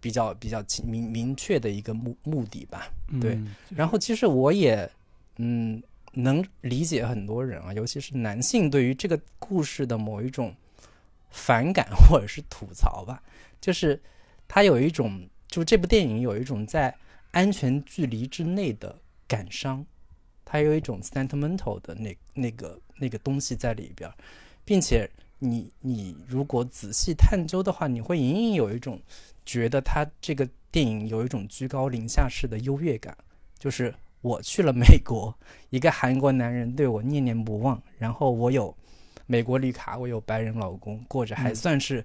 [0.00, 2.90] 比较比较清明明确的一个目目的吧。
[3.20, 4.90] 对嗯然后其实我也
[5.36, 5.80] 嗯
[6.18, 10.54] 能理解很多人啊，尤其是男性对于这个故事的某一种
[11.30, 13.22] 反感或者是吐槽吧，
[13.60, 14.00] 就是
[14.48, 16.94] 他有一种，就这部电影有一种在
[17.32, 18.98] 安全距离之内的
[19.28, 19.84] 感伤，
[20.42, 24.10] 它有一种 sentimental 的那那个那个东西在里边，
[24.64, 25.06] 并且
[25.38, 28.98] 你你如果仔细探究的话，你会隐隐有一种
[29.44, 33.14] 觉得他这个电影有一种居高临下式的优越感，
[33.58, 33.94] 就是
[34.26, 35.32] 我去了美国，
[35.70, 38.74] 一个韩国男人对我念念不忘，然后我有
[39.26, 42.04] 美国绿卡，我有白人老公，过着还嗯算是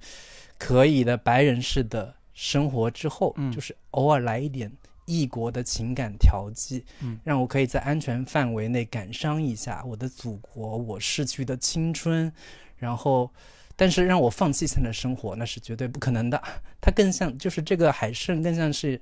[0.57, 4.71] 可以的白人式的生活之后，嗯就是偶尔来一点
[5.05, 12.31] 异国的情感调剂，嗯让我可以在安全范围内感伤一下我的祖国，我逝去的青春，
[12.77, 13.29] 然后。
[13.77, 16.39] 但是让我放弃现在的生活，那是绝对不可能的。
[16.79, 18.99] 它更像，就是这个海参更像是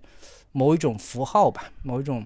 [0.53, 2.25] 某一种符号吧，某一种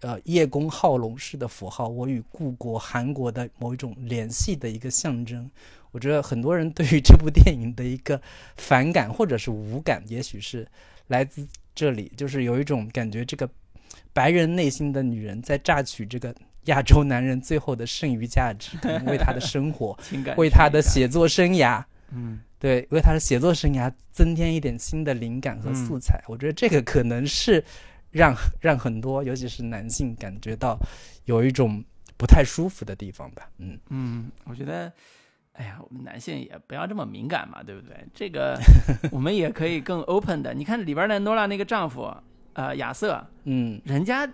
[0.00, 5.50] 呃叶公好龙式的符号，我与故国韩国的某一种联系的一个象征。
[5.90, 8.20] 我觉得很多人对于这部电影的一个
[8.56, 10.66] 反感或者是无感，也许是
[11.08, 13.48] 来自这里，就是有一种感觉，这个
[14.12, 16.34] 白人内心的女人在榨取这个
[16.66, 21.82] 亚洲男人最后的剩余价值， 可能为他的生活，情感为他的写作生涯。
[22.12, 26.20] 嗯对，为他的写作生涯增添一点新的灵感和素材。
[26.26, 27.64] 我觉得这个可能是
[28.10, 30.78] 让让很多，尤其是男性感觉到
[31.24, 31.82] 有一种
[32.16, 33.48] 不太舒服的地方吧。
[33.58, 34.92] 嗯，嗯，我觉得，
[35.52, 37.96] 哎呀，我们男性也不要这么敏感嘛，对不对？
[38.14, 38.58] 这个
[39.12, 40.54] 我们也可以更 open 的。
[40.54, 42.12] 你看里边的诺拉那个丈夫，
[42.54, 44.26] 呃，亚瑟，嗯人家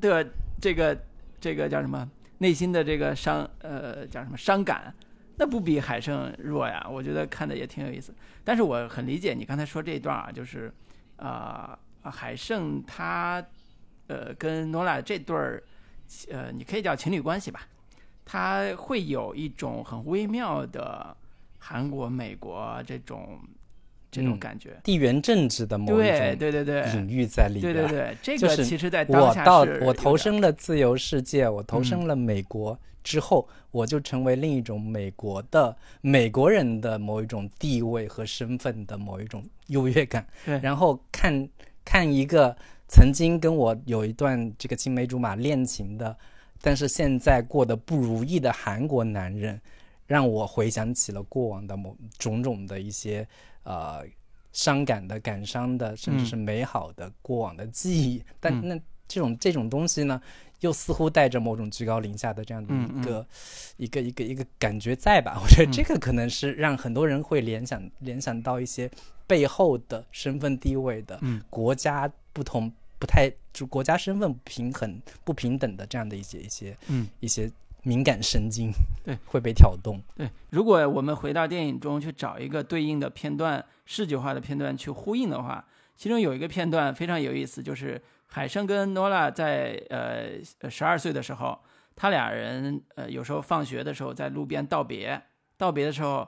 [0.00, 0.26] 的
[0.60, 0.98] 这个
[1.40, 4.92] 这个叫什么内心的这个伤，呃，叫什么伤感，
[5.36, 6.86] 那不比海胜弱呀。
[6.90, 8.14] 我觉得看的也挺有意思。
[8.42, 10.72] 但是我很理解你刚才说这一段啊，就是
[11.16, 11.78] 啊、呃
[12.10, 13.44] 海胜他
[14.08, 15.62] 呃跟诺拉这对儿，
[16.30, 17.66] 呃，你可以叫情侣关系吧，
[18.24, 21.16] 他会有一种很微妙的
[21.58, 23.38] 韩国、美国这种
[24.10, 24.76] 这种嗯感觉。
[24.84, 27.72] 地缘政治的某一对种对对对隐喻在里边。
[27.72, 40.26] 对对对，这就是个其实在当我到我投身了自由世界，我投身嗯了美国之后，我就成为另一种美国的美国人的某一种地位和身份的某一种优越感。
[40.44, 41.48] 对然后看
[41.84, 42.56] 看一个
[42.88, 46.16] 曾经跟我有一段这个青梅竹马恋情的，
[46.60, 49.60] 但是现在过得不如意的韩国男人，
[50.06, 53.26] 让我回想起了过往的某种种的一些
[53.64, 54.04] 呃
[54.52, 58.22] 伤感的、感伤的，甚至嗯是美好的过往的记忆。
[58.38, 60.20] 但嗯那这种这种东西呢，
[60.62, 63.26] 又似乎带着某种居高临下的这样的嗯一个、
[63.76, 65.38] 一个一个一个感觉在吧？
[65.40, 68.90] 我觉得嗯这个可能是让很多人会联想联想到一些
[69.26, 72.72] 背后的身份地位的嗯国家不同。
[72.98, 77.50] 不太就国家身份不平衡、不平等的这样的一些一些嗯，一些
[77.82, 78.70] 敏感神经，
[79.04, 80.00] 对， 会被挑动。
[80.14, 80.30] 对。
[80.50, 85.64] 如果我们回到电影中去找一个对应的片段、视觉化的片段去呼应的话，
[85.96, 88.00] 其中有一个片段非常有意思，就是
[88.34, 91.62] 海生跟诺拉在呃十二岁的时候，
[91.94, 95.22] 他俩人呃有时候放学的时候在路边道别，
[95.58, 96.26] 道别的时候，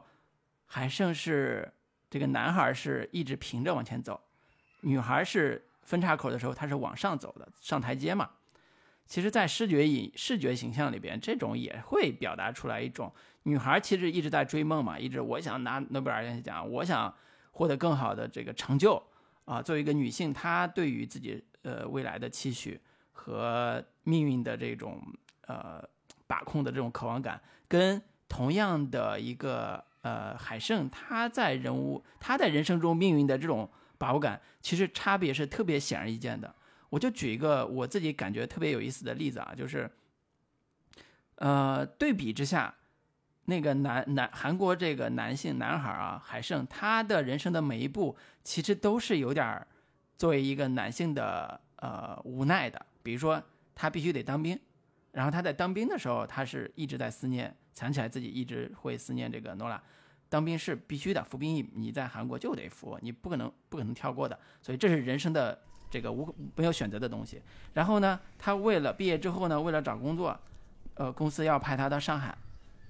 [0.67, 1.73] 海胜是
[2.11, 4.21] 这个男孩是一直平着往前走，
[4.83, 8.29] 女孩是分岔口的时候他是往上走的，上台阶嘛。
[9.07, 13.11] 其实，在视觉影视觉形象里边，这种也会表达出来一种
[13.45, 17.15] 女孩其实一直在追梦嘛，一直我想拿诺贝尔奖，我想
[17.53, 19.03] 获得更好的这个成就，
[19.47, 25.03] 啊，作为一个女性，她对于自己呃未来的期许和命运的这种
[25.49, 25.83] 呃
[26.29, 36.55] 把控的这种渴望感，跟同样的一个呃海胜，他在人物他在人生中命运的这种把握感，其实差别是特别显而易见的。
[36.91, 39.91] 我就举一个我自己感觉特别有意思的例子啊，就是
[41.37, 42.75] 呃对比之下。
[43.47, 49.69] 那个男男韩国这个男性男孩啊，海胜，他的人生的每一步其实都是有点儿
[50.17, 52.85] 作为一个男性的呃无奈的。
[53.03, 53.43] 比如说
[53.75, 54.59] 他必须得当兵，
[55.13, 59.83] 然后他在当兵的时候，他是一直在思念，想起来自己一直会思念这个诺拉。
[60.29, 64.39] 当兵是必须的，服兵役你在韩国就得服，你不可能不可能跳过的。
[64.63, 65.59] 所以这是人生的
[65.91, 67.43] 这个无没有选择的东西。
[67.75, 70.39] 然后呢，他为了毕业之后呢，为了找工作，
[70.95, 72.37] 呃，公司要派他到上海。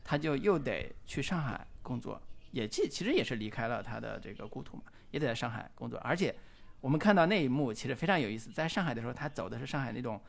[0.07, 5.99] 他就又得去上海工作，也其其实也是离开了他的这个故土嘛，也得在上海工作。
[6.01, 6.37] 而且
[6.85, 10.20] 我们看到那一幕其实非常有意思，在上海的时候，他走的是上海那种，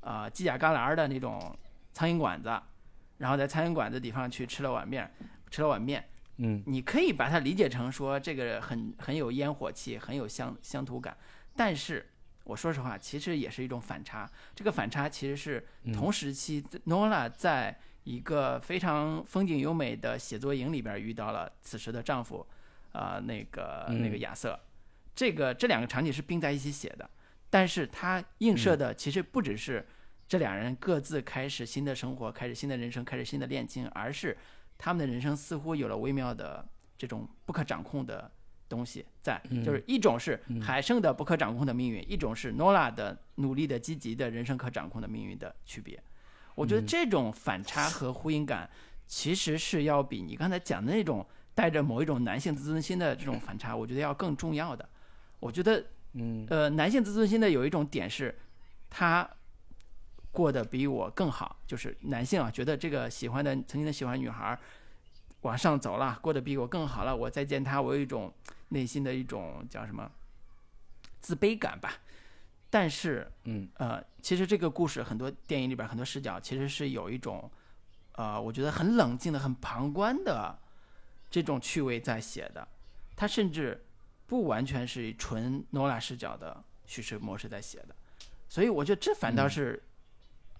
[0.00, 1.52] 呃犄角旮旯的那种
[1.92, 2.56] 苍蝇馆子，
[3.16, 5.12] 然后在苍蝇馆子地方去吃了碗面，
[5.50, 6.08] 吃了碗面。
[6.36, 11.16] 嗯，你可以把它理解成说这个很很有烟火气，很有乡乡土感。
[11.56, 12.08] 但是
[12.44, 14.30] 我说实话，其实也是一种反差。
[14.54, 17.76] 这个反差其实是同时期 Nola 在。
[18.04, 22.46] 一个非常风景优美的写作营里边遇到了此时的丈夫，
[22.92, 24.58] 啊，那个那个亚瑟，
[25.18, 27.10] 这个这两个场景是并在一起写的，
[27.50, 29.84] 但是它映射的其实不只是
[30.28, 34.38] 这两人各自开始新的生活，开始新的人生，开始新的恋情，而是
[34.78, 36.64] 他们的人生似乎有了微妙的
[36.96, 38.30] 这种不可掌控的
[38.68, 46.00] 东西在，就是一种是海胜的不可掌控的命运，一种是诺拉的努力的积极的人生可掌控的命运的区别。
[46.54, 48.70] 我觉得这种反差和呼应感，
[49.08, 51.26] 其实是要比你刚才讲的那种
[51.56, 54.88] 带着某一种男性自尊心的这种反差，我觉得要更重要的。
[55.40, 58.36] 我觉得，嗯，呃，男性自尊心的有一种点是，
[58.90, 59.28] 他
[60.32, 64.58] 过得比我更好，就是男性啊，觉得这个喜欢的曾经的喜欢女孩
[65.42, 68.32] 往上走了，过得比我更好了，我再见他，我有一种
[68.68, 70.10] 内心的一种叫什么
[71.20, 71.92] 自卑感吧。
[72.70, 77.50] 但是，嗯，呃，其实这个故事很多电影里边很多视角其实是有一种，
[78.12, 80.58] 呃，我觉得很冷静的、很旁观的
[81.30, 82.68] 这种趣味在写的。
[83.16, 83.86] 他甚至
[84.28, 87.96] 不完全是纯诺拉视角的叙事模式在写的。
[88.48, 89.82] 所以我觉得这反倒是，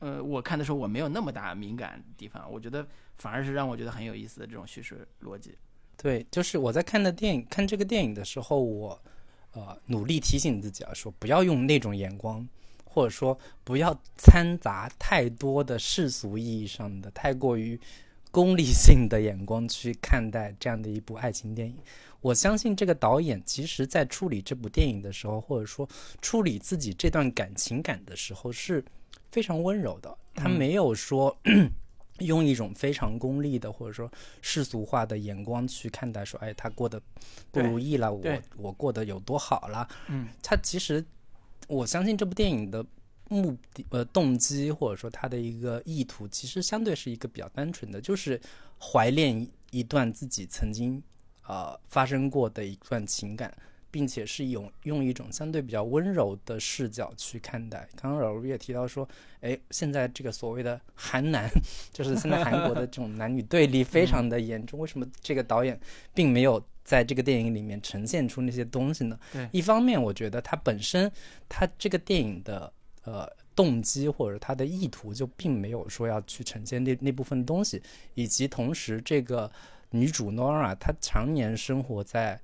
[0.01, 2.85] 呃，我看的时候我没有那么大敏感地方，我觉得
[3.19, 5.57] 反而是让我觉得很有意思的这种叙事逻辑。
[5.97, 9.01] 对，就是我在看的电影看这个电影的时候，我。
[9.53, 12.47] 呃，努力提醒自己啊，说不要用那种眼光，
[12.85, 17.81] 或者说不要掺杂太多的世俗意义上的、太过于
[18.39, 21.77] 功利性的眼光去看待这样的一部爱情电影。
[22.21, 25.89] 我相信这个导演其实在处理这部电影的时候，或者说
[26.23, 28.85] 处理自己这段感情感的时候是
[29.33, 31.37] 非常温柔的，他没有说。
[32.19, 34.11] 用一种非常功利的或者说
[34.43, 37.01] 世俗化的眼光去看待，说，哎，他过得
[37.53, 39.89] 不如意了，我我过得有多好了？
[40.09, 41.05] 嗯，他其实，
[41.69, 42.85] 我相信这部电影的
[43.29, 48.41] 目的呃动机或者说他的一个意图，其实相对是一个比较单纯的，就是
[48.79, 51.03] 怀念一段自己曾经
[51.47, 53.53] 呃发生过的一段情感。
[53.91, 57.89] 并且是用用一种相对比较温柔的视角去看待。
[57.97, 59.09] 刚刚老卢也提到说，
[59.41, 61.49] 哎，现在这个所谓的韩男，
[61.91, 64.79] 就是现在韩国的这种男女对立非常的严重。
[64.79, 65.81] 为什么这个导演
[66.13, 69.19] 并没有在这个电影里面呈现出那些东西呢？
[69.33, 71.11] 对，一方面我觉得他本身
[71.49, 72.71] 他这个电影的
[73.05, 77.83] 呃动机或者他的意图就并没有说要去呈现那那部分东西，
[78.15, 79.51] 以及同时这个
[79.91, 82.41] 女主 Nora 她常年生活在。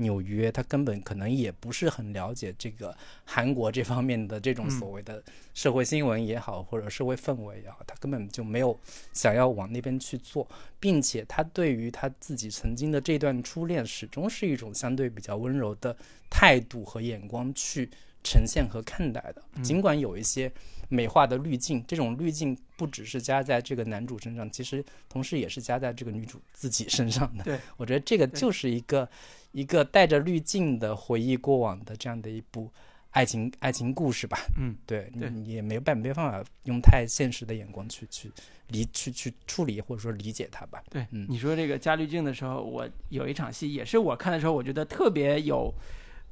[0.00, 5.20] 纽约，他根本可能也不是很了解这个韩国这方面的这种所谓的
[5.58, 8.78] 社会新闻也好，或者社会氛围也好，他根本就没有
[9.12, 10.46] 想要往那边去做，
[10.78, 15.96] 并且他对于他自己曾经的这段初恋，始终是一种相对比较温柔的
[16.30, 17.90] 态度和眼光去
[18.22, 20.52] 呈现和看待的，尽管有一些。
[20.90, 27.44] 美化的滤镜，这种滤镜不只是加在这个男主身上，其实同时也是加在这个女主自己身上的。
[27.44, 29.06] 对，我觉得这个就是一个
[29.52, 32.72] 一个带着滤镜的回忆过往的这样的一部
[33.18, 34.38] 爱情爱情故事吧。
[34.56, 38.30] 嗯，对，你也没办没办法用太现实的眼光去去
[38.68, 40.80] 理去去处理或者说理解它吧。
[40.88, 45.74] 对，嗯，你说这个加滤镜的时候，我有一场戏也是我看的时候，我觉得特别有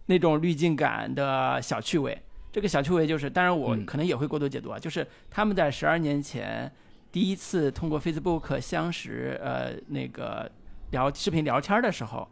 [0.06, 2.16] 那种滤镜感的小趣味。
[2.52, 4.78] 这个小趣味就是，当然我可能也会过度解读啊。
[4.78, 6.70] 就是他们在十二年前
[7.10, 10.48] 第一次通过 Facebook 相识，呃，那个
[10.92, 12.28] 聊视频聊天的时候，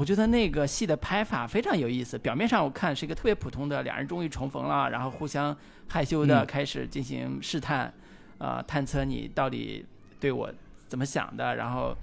[0.00, 2.16] 我觉得那个戏的拍法非常有意思。
[2.16, 5.54] 表面上我看是一个特别普通的，两人终于重逢了，然后互相
[5.88, 7.92] 害羞的嗯开始进行试探，
[8.38, 9.84] 呃，探测你到底
[10.18, 10.50] 对我
[10.88, 11.56] 怎么想的。
[11.56, 11.94] 然后，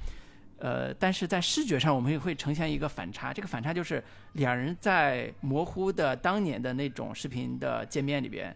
[0.60, 8.56] 呃，但是在视觉上我们也会呈现一个反差，这个反差就是两人在模糊的当年的那种视频的界面里边，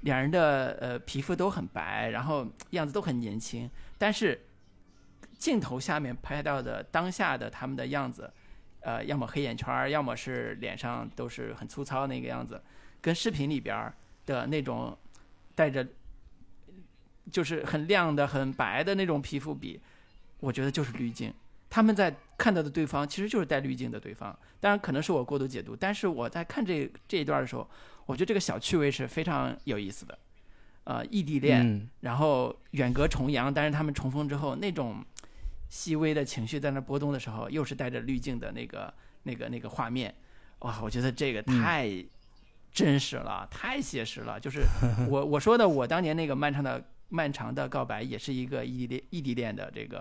[0.00, 4.44] 两人的呃皮肤都很白，然后样子都很年轻，但是
[5.38, 8.28] 镜头下面拍到的当下的他们的样子，
[8.82, 12.62] 呃，要么黑眼圈儿，要么是脸上都是很粗糙那个样子，
[13.00, 13.94] 跟视频里边儿
[14.26, 14.96] 的那种
[15.54, 15.86] 带着
[17.30, 19.80] 就是很亮的、很白的那种皮肤比，
[20.40, 21.32] 我觉得就是滤镜。
[21.70, 27.66] 他们在看到的对方其实就是带滤镜的对方，当然可能是我过度解读，但是我在看这这一段的时候，
[28.04, 30.18] 我觉得这个小趣味是非常有意思的。
[30.84, 35.02] 呃，异地恋，嗯然后远隔重洋，但是他们重逢之后，那种
[35.72, 38.92] 细微的情绪在那波动的时候，又是带着滤镜的那个、
[39.22, 40.14] 那个、那个画面，
[40.58, 41.90] 哇，我觉得这个太
[42.70, 44.38] 真实了，太写实了。
[44.38, 44.60] 就是
[45.08, 50.00] 我我说的，我当年那个漫长的漫长的告白，也是一个异地恋异地恋的这个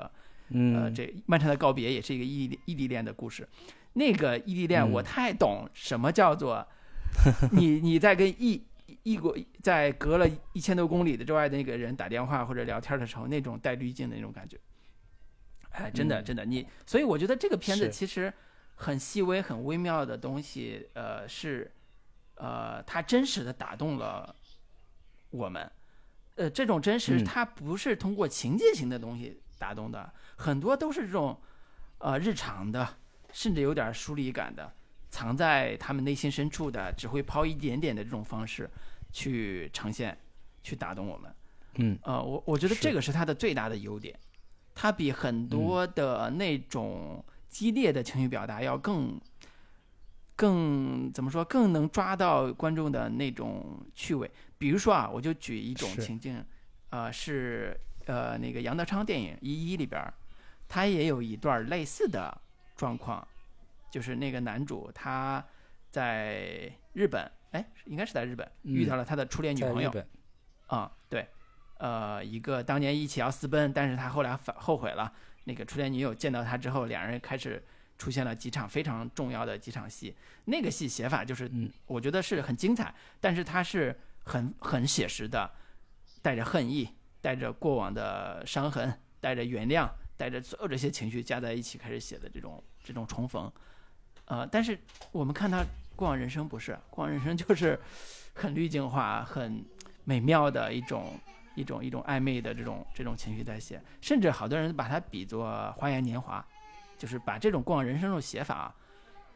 [0.50, 3.48] 呃，嗯，这漫长的告别也是一个异地异地恋的故事。
[3.94, 6.68] 那个异地恋，嗯我太懂什么叫做
[7.54, 8.62] 你你在跟异
[9.04, 14.60] 异国在隔了一千多公里的之外的那个人打电话或者聊天的时候，那种带滤镜的那种感觉。
[15.72, 16.26] 哎，真的嗯。
[16.26, 18.32] 真的，你所以我觉得这个片子其实
[18.76, 21.72] 很细微、很微妙的东西，呃，是
[22.36, 24.36] 呃，它真实的打动了
[25.30, 25.72] 我们。
[26.36, 27.26] 呃，这种真实嗯。
[27.26, 31.40] 它不是通过情节型的东西打动的，很多都是这种
[32.00, 32.98] 呃日常的，
[33.32, 34.74] 甚至有点疏离感的，
[35.10, 38.68] 藏在他们内心深处的，只会抛一点点的这种方式
[39.12, 40.18] 去呈现，
[40.64, 41.36] 去打动我们。
[41.76, 42.00] 嗯。
[42.04, 44.18] 呃，我我觉得这个是它的最大的优点，
[44.74, 49.20] 它比很多的那种激烈的情绪表达要更
[50.36, 54.30] 更怎么说，更能抓到观众的那种趣味。
[54.58, 56.44] 比如说啊，我就举一种情境，
[56.90, 60.14] 呃，是呃那个杨德昌电影《一一》里边儿，
[60.68, 62.36] 他也有一段类似的
[62.76, 63.28] 状况，
[63.92, 65.44] 就是那个男主他
[65.92, 69.90] 在日本，哎，应该是在日本遇嗯到了他的初恋女朋友。
[69.90, 70.06] 啊、对，
[71.82, 75.12] 呃，一个当年一起要私奔，但是他后来反后悔了。
[75.46, 77.60] 那个初恋女友见到他之后，两人开始
[77.98, 80.16] 出现了几场非常重要的几场戏。
[80.46, 85.50] 那个戏写法就是，嗯我觉得是很精彩，但是它是很很写实的，
[86.22, 86.88] 带着恨意，
[87.20, 93.52] 带着过往的伤痕，带着原谅，带着所有这些情绪加在一起开始写的这种这种重逢。
[94.26, 94.80] 呃，但是
[95.12, 95.66] 我们看他
[95.96, 97.80] 过往人生不是，过往人生就是
[98.36, 99.66] 很滤镜化、很
[100.04, 101.20] 美妙的一种
[101.56, 106.46] 一种一种暧昧的这种这种情绪在写，甚至好多人把它比作《花样年华》，
[107.02, 108.74] 就是把这种过往人生这种写法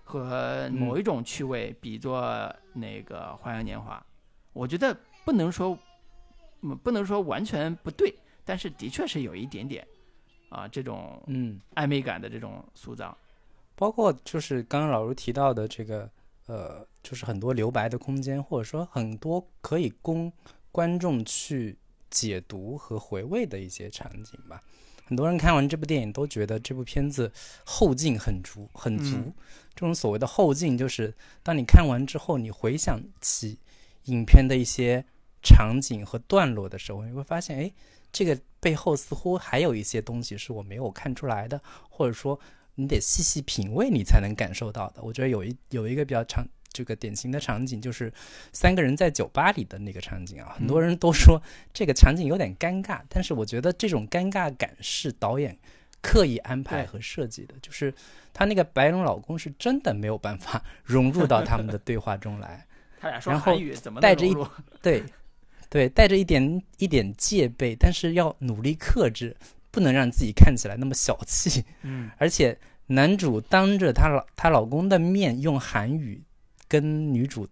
[0.04, 3.98] 和某一种趣味比作那个《花样年华》。
[4.54, 4.96] 我觉得
[5.26, 5.78] 不能说，
[6.62, 9.86] 嗯，不能说完全不对，但是的确是有一点点
[10.50, 13.18] 啊这种嗯，暧昧感的这种塑造。
[13.76, 16.10] 包括就是刚刚老卢提到的这个，
[16.48, 20.32] 呃，就是很多留白的空间，或者说很多可以供
[20.72, 21.78] 观众去
[22.16, 24.62] 解读和回味的一些场景吧。
[25.08, 27.32] 很多人看完这部电影都觉得这部片子
[27.64, 29.18] 后劲很足，很足。
[29.18, 29.34] 嗯
[29.76, 31.14] 这种所谓的后劲，就是
[31.44, 33.60] 当你看完之后，你回想起
[34.06, 35.04] 影片的一些
[35.44, 37.70] 场景和段落的时候，你会发现，哎，
[38.10, 42.40] 这个背后似乎还有一些东西是我没有看出来的，或者说
[42.76, 45.04] 你得细细品味，你才能感受到的。
[45.04, 48.12] 我觉得有一有一个比较常这个典型的场景，就是
[48.52, 51.42] 三个人在酒吧里的那个场景啊，很多人都说
[51.74, 55.58] 这个场景有点尴尬，但是我觉得这种尴尬感是导演
[56.02, 57.94] 刻意安排和设计的，就是
[58.34, 62.66] 她那个白龙老公是真的没有办法 融入到他们的对话中来。
[63.00, 64.36] 他俩说然后韩语怎么带着一
[64.82, 65.02] 对，
[65.70, 69.36] 对，带着一点一点戒备，但是要努力克制，
[69.72, 71.64] 不能让自己看起来那么小气。
[71.84, 72.58] 嗯而且
[72.88, 76.22] 男主当着她老她老公的面用韩语
[76.68, 77.48] 跟女主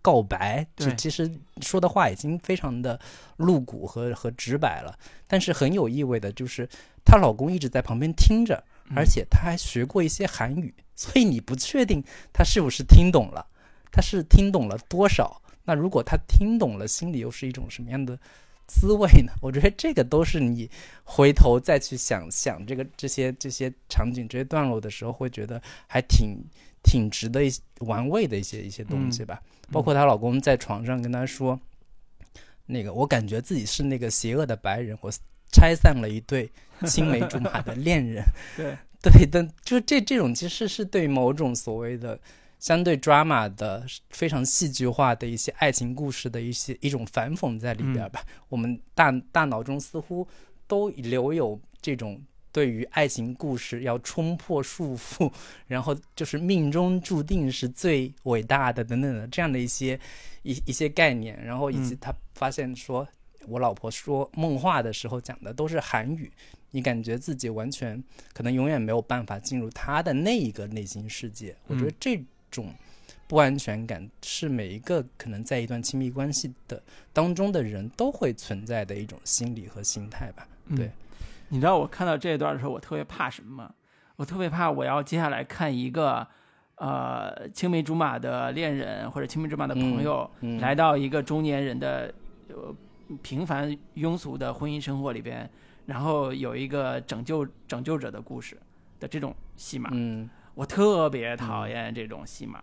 [0.00, 1.30] 告白，就其实
[1.60, 2.98] 说的话已经非常的
[3.36, 4.98] 露骨和和直白了。
[5.26, 6.68] 但是很有意味的就是，
[7.04, 13.46] 她老公一直在旁边听着，嗯而且他还学过一些韩语，所以你不确定他是不是听懂了，
[13.90, 15.40] 他是听懂了多少。
[15.64, 18.18] 那如果他听懂了，心里又是一种什么样的
[18.66, 19.32] 滋味呢？
[19.40, 20.68] 我觉得这个都是你
[21.04, 26.44] 回头再去想想这个这些这些场景、这些段落的时候，会觉得还挺
[26.82, 29.40] 挺值得一些玩味的一些一些东西吧。
[29.70, 31.58] 包括她老公在床上跟她说，
[32.66, 35.12] 那个我感觉自己是那个邪恶的白人，我
[35.50, 36.50] 拆散了一对
[36.86, 38.24] 青梅竹马的恋人。
[38.56, 42.18] 对对但，就这这种其实是对某种所谓的
[42.60, 48.24] 相对 drama 的非常戏剧化的一些爱情故事的一些一种反讽在里边吧。
[48.48, 50.26] 我们大大脑中似乎
[50.68, 52.22] 都留有这种
[52.52, 55.32] 对于爱情故事要冲破束缚，
[55.66, 59.98] 然后就是命中注定是最伟大的等等的这样的一些
[60.42, 63.06] 一一些概念，然后以及他发现说。
[63.48, 66.30] 我老婆说梦话的时候讲的都是韩语，
[66.70, 68.00] 你感觉自己完全
[68.32, 71.52] 可能永远没有办法进入她的那一个内心世界。
[71.66, 72.72] 我觉得这种
[73.26, 76.80] 不安全感是每一个可能在一段亲密关系的
[77.12, 80.46] 当中的人都会存在的一种心理和心态吧。
[80.76, 80.88] 对，
[81.52, 83.74] 你知道我看到这一段的时候，我特别怕什么吗？
[84.16, 86.26] 我特别怕我要接下来看一个
[86.76, 90.28] 呃青梅竹马的恋人或者青梅竹马的朋友
[90.60, 92.12] 来到一个中年人的
[92.48, 92.74] 呃。
[93.22, 95.46] 平凡庸俗的婚姻生活里边，
[95.84, 98.56] 然后有一个拯救拯救者的故事
[98.98, 102.62] 的这种戏码，嗯，我特别讨厌这种戏码，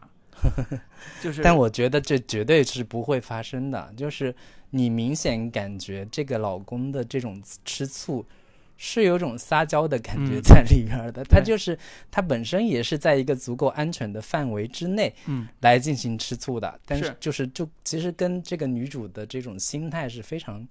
[1.22, 4.34] 就是，但我觉得这绝对是不会发生的，就是
[4.72, 8.26] 你明显感觉这个老公的这种吃醋。
[8.82, 11.78] 是有种撒娇的感觉在里边的，她就是
[12.10, 16.80] 她本身也是在一个足够安全的范围之内，嗯，来进行吃醋的。
[16.86, 20.66] 但是就是就其实跟这个女主的这种心态是非常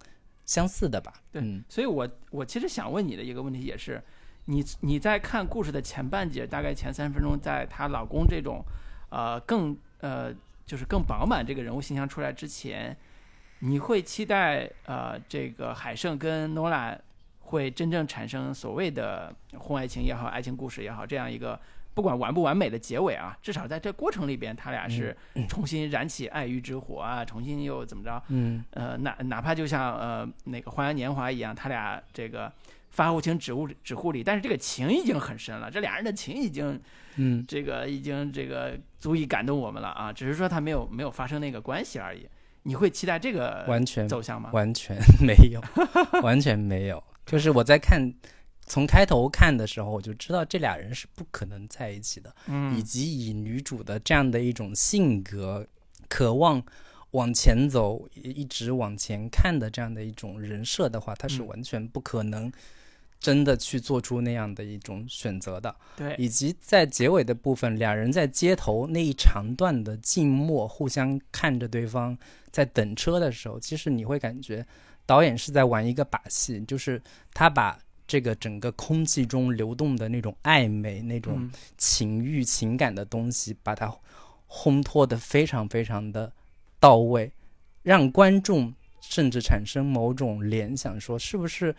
[0.47, 1.13] 相似的吧？
[1.31, 4.03] 对，所以我我其实想问你的一个问题也是，
[4.47, 8.65] 你你在看故事的前半节，大概前三分钟，在她老公这种
[9.11, 10.33] 呃更呃
[10.65, 12.97] 就是更饱满这个人物形象出来之前，
[13.59, 16.99] 你会期待呃这个海胜跟诺拉。
[17.49, 21.59] 会真正产生所谓的婚外情也好，爱情故事也好，这样一个
[21.95, 25.17] 不管完不完美的结尾啊，至少在这过程里边，他俩是
[25.49, 28.23] 重新燃起爱欲之火啊，重新又怎么着？
[28.29, 32.53] 嗯，呃，哪哪怕就像呃那个《花样年华》一样，他俩这个
[32.91, 36.81] 发乎情止乎止乎礼，但是这个情已经很深了，这俩人的情已经，
[37.17, 42.29] 嗯，这个已经这个足以感动我们了啊，只是说他没有没有发生那个关系而已。
[42.65, 44.51] 你会期待这个完全走向吗？
[44.53, 45.63] 完全 没有，
[46.23, 47.03] 完全没有。
[47.29, 48.13] 就是我在看，
[48.65, 55.67] 从开头看的时候，我就知道这俩人是不可能在一起的，嗯，以及以女主的这样的一种性格，
[56.09, 56.63] 渴望
[57.11, 62.51] 往前走，一直往前看的这样的一种人设的话，她是完全不可能
[63.21, 65.77] 真的去做出那样的一种选择的。
[65.97, 72.17] 对，以及在结尾的部分，两人在街头那一长段的静默，互相看着对方
[72.51, 74.67] 在等车的时候，其实你会感觉。
[75.09, 77.01] 导演是在玩一个把戏，就是
[77.33, 83.91] 他把这个整个空气中流动的那种暧昧、那种情欲、情感的东西，把它
[84.47, 86.31] 烘托的非常非常的
[86.79, 87.33] 到位，
[87.83, 91.75] 让观众甚至产生某种联想，说是不是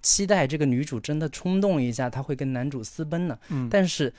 [0.00, 3.38] 期待这个女主真的冲动一下，她会跟男主私奔呢？
[3.48, 4.12] 嗯，但是。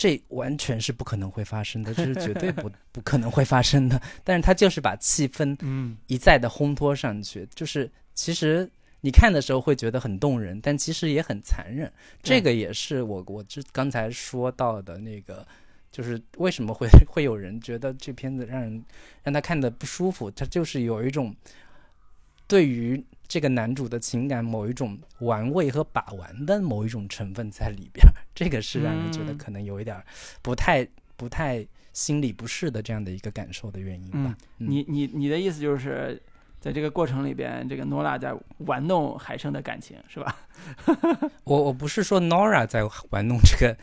[0.00, 4.00] 这完全是不可能会发生的，这是绝对不 不可能会发生的。
[4.24, 8.66] 但是他就是把气氛，嗯，一再的烘托上去，就是其实
[9.02, 11.92] 你看的时候会觉得很动人，但其实也很残忍。
[12.22, 15.46] 这个也是我我这刚才说到的那个，
[15.92, 18.82] 就是为什么会 会有人觉得这片子让人
[19.22, 21.36] 让他看的不舒服，他就是有一种
[22.48, 23.04] 对于。
[23.30, 28.04] 这个男主的情感某一种玩味和把玩的某一种成分在里边，
[28.34, 30.02] 这个是让人觉得可能有一点
[30.42, 30.84] 不太
[31.16, 34.36] 不太心理不适的这样的一个感受的原因吧。
[34.56, 36.20] 你你你的意思就是
[36.58, 38.34] 在这个过程里边，这个诺拉在
[38.66, 40.36] 玩弄海生的感情是吧？
[41.44, 43.76] 我我不是说 Nora 在玩弄这个。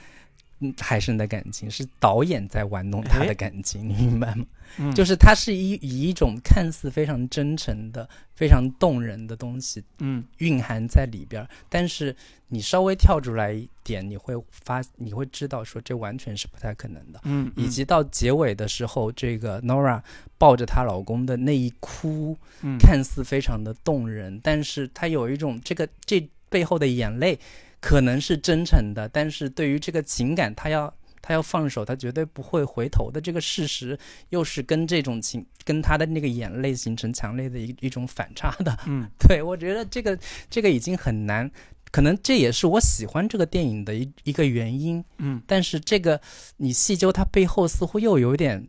[0.79, 4.45] 海生的感情是导演在玩弄他的感情， 你明白吗？
[4.93, 11.47] 就是他是以以一种看似非常真诚的、非常动人的东西，嗯，蕴含在里边。
[11.69, 12.13] 但是
[12.47, 17.21] 你稍微跳出来一点，你会发，你会知道说这完全是不太可能的。
[17.23, 20.01] 嗯，以及到结尾的时候，这个 Nora
[20.37, 22.35] 抱着她老公的那一哭，
[22.79, 27.39] 看似非常的动人，但是她有一种这个这背后的眼泪。
[27.79, 33.21] 可能是真诚的，但是对于这个情感，他要他要放手，他绝对不会回头的。
[33.21, 33.97] 这个事实
[34.29, 38.77] 又是跟这种情，跟他的那个眼泪形成强烈的一一种反差的。
[38.87, 40.17] 嗯， 对我觉得这个
[40.49, 41.49] 这个已经很难，
[41.91, 45.03] 可能这也是我喜欢这个电影的一一个原因。
[45.17, 46.19] 嗯，但是这个
[46.57, 48.67] 你细究它背后，似乎又有点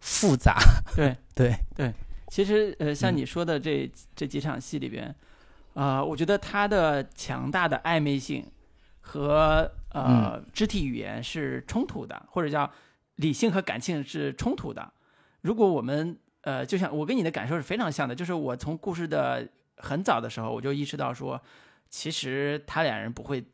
[0.00, 0.58] 复杂。
[0.96, 1.92] 对 对对，
[2.28, 5.14] 其实呃，像你说的这这几场戏里边。
[5.74, 8.44] 呃，我觉得他的强大的暧昧性
[9.00, 12.70] 和呃肢体语言是冲突的，或者叫
[13.16, 14.92] 理性和感性是冲突的。
[15.42, 21.40] 如果我们呃，就像我跟你的感受是非常像的，就是我从故事的很早的时候我就意识到说，
[21.88, 23.44] 其实他俩人不会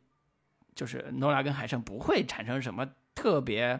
[0.73, 3.79] 就是诺拉跟海胜不会产生什么特别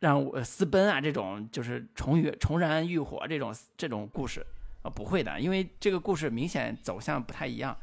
[0.00, 4.44] 让我私奔啊这种，就是重遇重燃欲火这种这种故事
[4.82, 7.76] 啊、不会的，因为这个故事明显走向不太一样，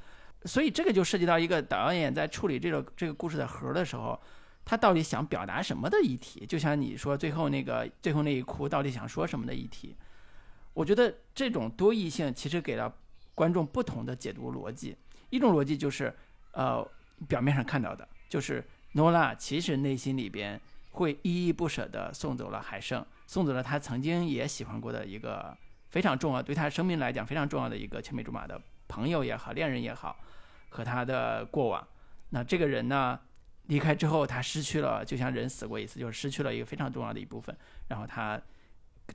[0.46, 4.20] 所以这个就涉及到一个导演在处理这个这个故事的核的时候，
[4.66, 6.46] 他到底想表达什么的议题？
[6.46, 9.96] 就像你说最后那个最后那一哭到底想说什么的议题？
[10.74, 12.94] 我觉得这种多义性其实给了
[13.34, 14.96] 观众不同的解读逻辑。
[15.30, 16.14] 一种逻辑就是，
[16.52, 16.86] 呃，
[17.28, 20.60] 表面上看到的，就是诺拉其实内心里边
[20.92, 25.56] 会依依不舍地送走了海胜，送走了他曾经也喜欢过的一个
[25.90, 30.18] 非常重要，对他生命来讲非常重要的一个青梅竹马的朋友也好，恋人也好，
[30.70, 31.88] 和他的过往。
[32.30, 33.20] 那这个人呢，
[33.68, 37.56] 离开之后，他失去了，就像人死过一次，就是失去了一个非常重要的一部分。
[37.88, 38.40] 然后她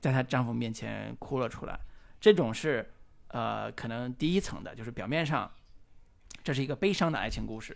[0.01, 1.79] 在她丈夫面前哭了出来。
[2.19, 2.89] 这种是
[3.29, 5.49] 呃，可能第一层的，就是表面上
[6.43, 7.75] 这是一个悲伤的爱情故事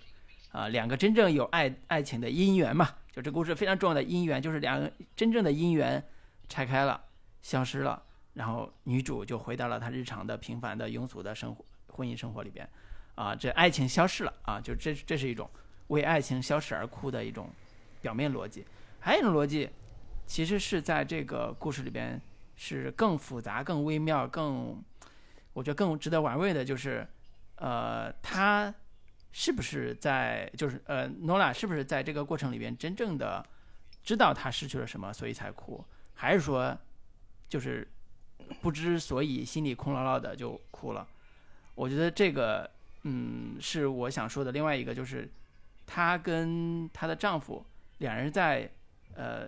[0.51, 6.03] 啊、两个真正有爱爱情的姻缘嘛，就这故事非常重要的姻缘，就是两个真正的姻缘
[6.47, 6.99] 拆开了，
[7.41, 8.01] 消失了，
[8.33, 12.67] 然后女主就回到了她日常的平凡的庸俗的生活婚姻生活里边。
[13.15, 15.49] 啊、这爱情消失了啊，就这这是一种
[15.87, 17.49] 为爱情消逝而哭的一种
[18.01, 18.65] 表面逻辑，
[18.97, 19.69] 还有一种逻辑，
[20.25, 22.21] 其实是在这个故事里边
[22.55, 24.81] 是更复杂、更微妙、更
[25.51, 27.05] 我觉得更值得玩味的，就是
[27.55, 28.73] 呃，他
[29.33, 33.45] 是不是在就是呃，诺拉是不是在这个过程里边真正的
[34.01, 36.77] 知道他失去了什么，所以才哭，还是说
[37.49, 37.85] 就是
[38.61, 41.07] 不知所以，心里空落落的就哭了？
[41.75, 42.69] 我觉得这个
[43.03, 45.29] 嗯，是我想说的另外一个，就是
[45.85, 47.65] 她跟她的丈夫
[47.99, 48.69] 两人在
[49.15, 49.47] 呃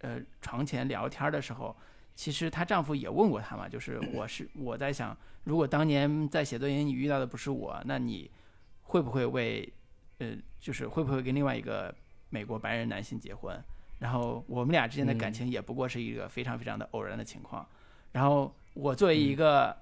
[0.00, 1.74] 呃床前聊天的时候，
[2.14, 8.30] 其实她丈夫也问过她嘛，就是我是我在想，如果当年在写作业你遇到的不是我，那你
[8.82, 9.72] 会不会为
[10.18, 11.94] 呃就是会不会跟另外一个
[12.28, 13.58] 美国白人男性结婚？
[13.98, 17.66] 然后我们俩之间的感情也不过是一个非常非常的偶然的情况。
[18.16, 19.76] 然后我作为一个，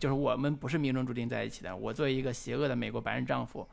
[0.00, 3.64] 就是我们不是命中注定在一起的，我作为一个邪恶的美国白人丈夫，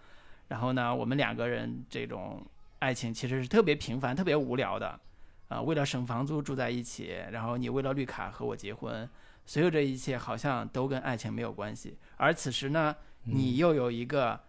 [0.50, 2.46] 然后呢，我们两个人这种
[2.78, 5.00] 爱情其实是特别平凡、特别无聊的，
[5.48, 9.10] 啊、为了省房租住在一起，然后你为了绿卡和我结婚，
[9.48, 11.98] 所有这一切好像都跟爱情没有关系。
[12.18, 14.40] 而此时呢，你又有一个，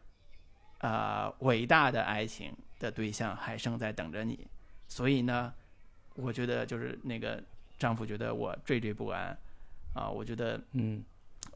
[0.80, 4.46] 呃，伟大的爱情的对象还生在等着你，
[4.88, 5.54] 所以呢，
[6.16, 7.42] 我觉得就是那个
[7.78, 9.36] 丈夫觉得我惴惴不安，
[9.94, 11.02] 啊，我觉得嗯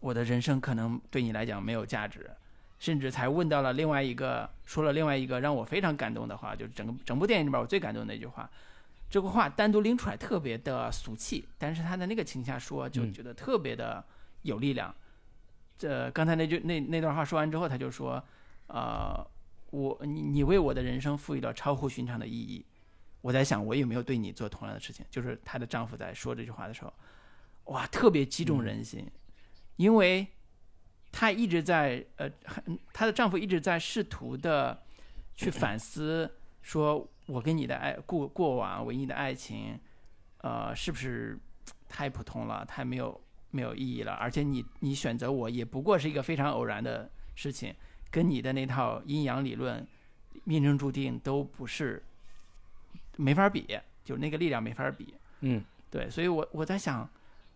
[0.01, 2.31] 我的人生可能对你来讲没有价值，
[2.79, 8.49] 甚至才问到了另外一个，说了另外一个让我非常感动的话，就是整个整部电影里边我最感动的那句话。
[9.11, 14.05] 这个话单独拎出来特别的俗气，但是他的那个情下说，就嗯觉得特别的
[14.43, 14.95] 有力量。
[15.79, 18.23] 这刚才那句那那段话说完之后，他就说，
[18.67, 19.27] 呃，
[19.71, 22.65] 我你你为我的人生赋予了超乎寻常的意义。
[23.23, 25.07] 我在想，我有没有对你做同样的事情？
[25.09, 26.93] 就是她的丈夫在说这句话的时候，
[27.69, 29.11] 哇，特别击中人心，
[29.77, 30.27] 因为
[31.11, 34.83] 她一直在呃，很她的丈夫一直在试图的
[35.35, 36.31] 去反思，
[36.63, 39.79] 说我跟你的爱过过往，唯一的爱情，
[40.39, 41.39] 呃，是不是
[41.89, 44.13] 太普通了，太没有没有意义了？
[44.13, 47.75] 而且你你选择我也不过是一个非常偶然的事情，
[48.11, 49.87] 跟你的那套阴阳理论、
[50.45, 52.03] 命中注定都不是
[53.17, 55.15] 没法比，就是那个力量没法比。
[55.41, 57.09] 嗯对，所以我我在想，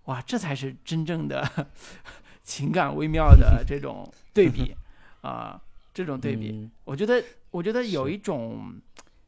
[0.06, 1.48] 哇，这才是真正的
[2.42, 4.74] 情感微妙的 这种对比
[5.20, 5.60] 啊、
[5.94, 6.50] 这种对比。
[6.50, 8.74] 嗯我觉得，我觉得有一种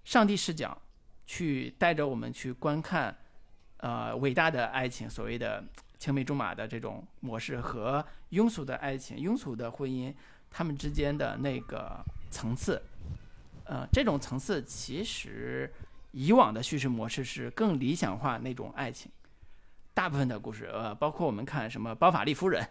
[0.04, 0.76] 上帝视角，
[1.24, 3.16] 去带着我们去观看，
[3.76, 5.62] 呃，伟大的爱情，所谓的
[5.98, 10.12] 青梅竹马的这种模式和庸俗的爱情、庸俗的婚姻，
[10.50, 12.82] 他们之间的那个层次，
[13.64, 15.72] 呃，这种层次其实
[16.10, 19.10] 以往的叙事模式是更理想化那种爱情。
[19.94, 22.62] 大部分的故事，呃，包括我们看什么《包法利夫人》，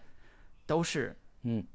[0.66, 1.66] 都是嗯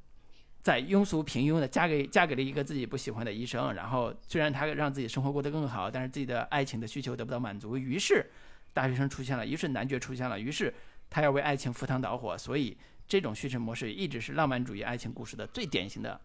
[0.62, 8.30] 在庸俗平庸的嫁给嫁给了一个自己不喜欢的医生，然后虽然他让自己生活过得更好，但是自己的爱情的需求得不到满足，于是
[8.74, 10.72] 大学生出现了，于是男爵出现了，于是
[11.09, 12.76] 他要为爱情赴汤蹈火，所以
[13.07, 16.20] 这种叙事模式一直是浪漫主义爱情故事的最典型的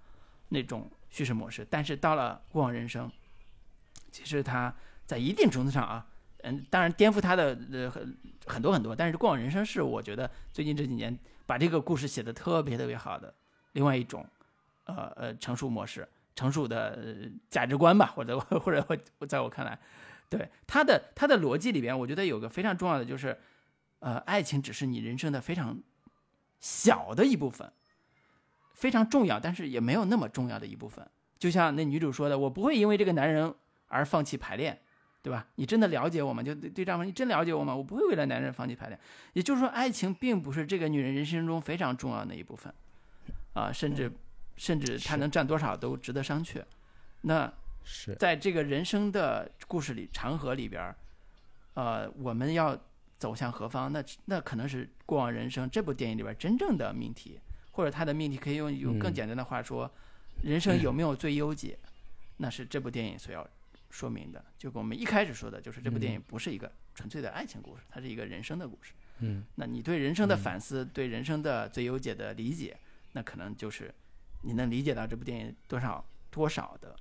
[0.50, 1.66] 那种叙事模式。
[1.70, 3.10] 但是到了过往人生，
[4.12, 6.06] 其实他在一定程度上啊，
[6.44, 13.34] 嗯，当然颠覆他的呃很很多很多，但是过往人生是我觉得最近这几年把这个故事写的特别特别好的
[13.74, 14.26] 另外一种
[14.86, 19.80] 呃呃成熟模式、成熟的、呃价值观吧，或者或者我我在我看来，
[20.30, 23.38] 对他的他的逻辑里边，我觉得有个非常重要的就是，
[24.00, 25.82] 呃，爱情只是你人生的非常
[26.60, 27.72] 小的一部分，
[28.74, 31.08] 非常重要，但是也没有那么重要的一部分。
[31.40, 33.54] 就像那女主说的，我不会因为这个男人
[33.88, 34.82] 而放弃排练，
[35.24, 35.48] 对吧？
[35.56, 36.44] 你真的了解我吗？
[36.44, 37.74] 就对对丈夫，你真了解我吗？
[37.74, 39.00] 我不会为了男人放弃排练。
[39.32, 42.72] 也就是说，爱情并不是这个女人人生中非常重要的一部分，
[43.54, 44.12] 啊，甚至
[44.58, 46.62] 甚至她能占多少都值得商榷。
[47.22, 47.52] 那
[47.86, 50.96] 是在这个人生的故事里长河里边儿，
[51.76, 52.78] 呃，我们要
[53.16, 53.94] 走向何方？
[53.94, 57.40] 那那可能是过往人生这部电影里边儿真正的命题，
[57.72, 59.90] 或者它的命题可以用用更嗯简单的话说，
[60.44, 61.80] 人生有没有最优解？
[62.38, 63.48] 那是这部电影所要
[63.94, 64.44] 说明的。
[64.58, 68.94] 就跟我们一开始说的，就是这部电影不是一个纯粹的爱情故事，它是一个人生的故事。
[69.20, 72.76] 嗯那你对人生的嗯反思，对人生的最优解的理解，
[73.12, 73.94] 那可能就是
[74.42, 76.96] 你能理解到这部电影多少多少的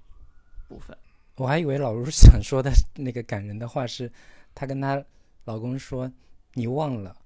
[0.69, 0.97] 部分。
[1.37, 4.13] 我还以为老卢想说的那个感人的话是，
[4.55, 5.03] 她跟她
[5.47, 6.13] 老公说
[6.53, 7.17] ：“你忘了，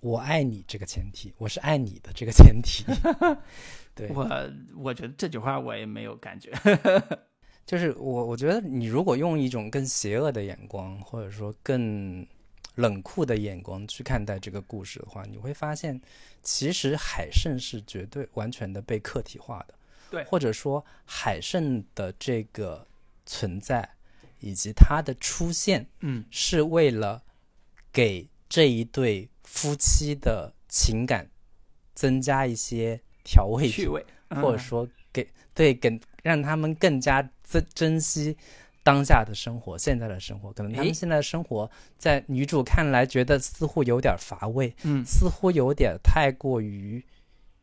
[0.00, 2.84] 我爱你这个前提，我是爱你的这个前提。”
[3.94, 6.50] 对， 我我觉得这句话我也没有感觉。
[7.66, 12.24] 就是我我觉得你如果用一种更邪恶的眼光，或者说更
[12.76, 16.00] 冷酷的眼光去看待这个故事的话，你会发现，
[16.42, 19.74] 其实海胜是绝对完全的被客体化的。
[20.10, 20.22] 对。
[20.24, 22.86] 或者说海胜的这个
[23.24, 23.88] 存在
[24.38, 26.24] 以及他的出现，嗯。
[26.30, 27.24] 是为了
[27.92, 31.28] 给这一对夫妻的情感
[31.94, 34.58] 增加一些调味品，趣味，或者嗯。
[34.58, 38.36] 说给对给让他们更加珍珍惜
[38.82, 40.52] 当下的生活，现在的生活。
[40.52, 47.02] 可能他们现在的生活在女主看来觉得似乎有点乏味，嗯似乎有点太过于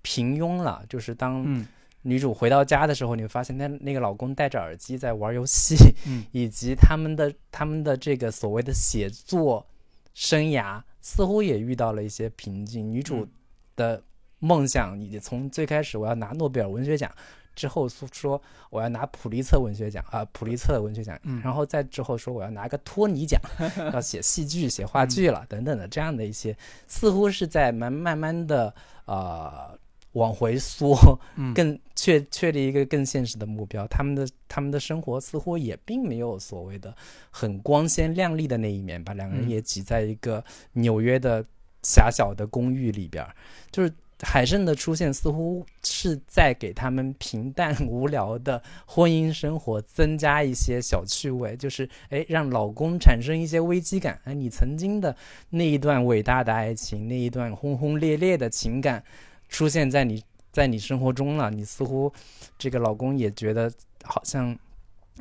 [0.01, 0.83] 平庸了。
[0.89, 1.65] 就是当嗯
[2.01, 5.75] 女主回到家的时候，你会发现那那个老公戴着耳机在玩游戏，
[6.05, 9.65] 嗯以及他们的他们的这个所谓的写作
[10.13, 12.91] 生涯，似乎也遇到了一些瓶颈。
[12.91, 13.29] 女主嗯
[13.77, 14.03] 的
[14.39, 17.09] 梦想，你从最开始我要拿诺贝尔文学奖，
[17.55, 23.39] 之后说说我要拿普利策文学奖啊、普利策文学奖，嗯然后再之后说我要拿个托尼奖，
[23.93, 26.55] 要写戏剧、写话剧了、等等的这样的一些，
[26.87, 28.73] 似乎是在慢慢慢的
[29.05, 29.77] 呃
[30.13, 30.95] 往回缩，
[31.35, 33.85] 嗯更确确立一个更现实的目标。
[33.87, 36.95] 他们的他们的生活似乎也并没有所谓的
[37.31, 39.13] 很光鲜亮丽的那一面吧。
[39.13, 40.43] 两个人嗯也挤在一个
[40.73, 41.43] 纽约的
[41.83, 43.35] 狭小的公寓里边儿，
[43.71, 43.91] 就是
[44.23, 54.19] 海胜的出现似乎是在给他们平淡无聊的婚姻生活增加一些小趣味，就是哎让老公产生一些危机感。
[54.23, 55.15] 哎，你曾经的
[55.49, 59.03] 那一段伟大的爱情，那一段轰轰烈烈的情感。
[59.49, 62.11] 出现在你在你生活中了，你似乎
[62.57, 63.71] 这个老公也觉得
[64.03, 64.57] 好像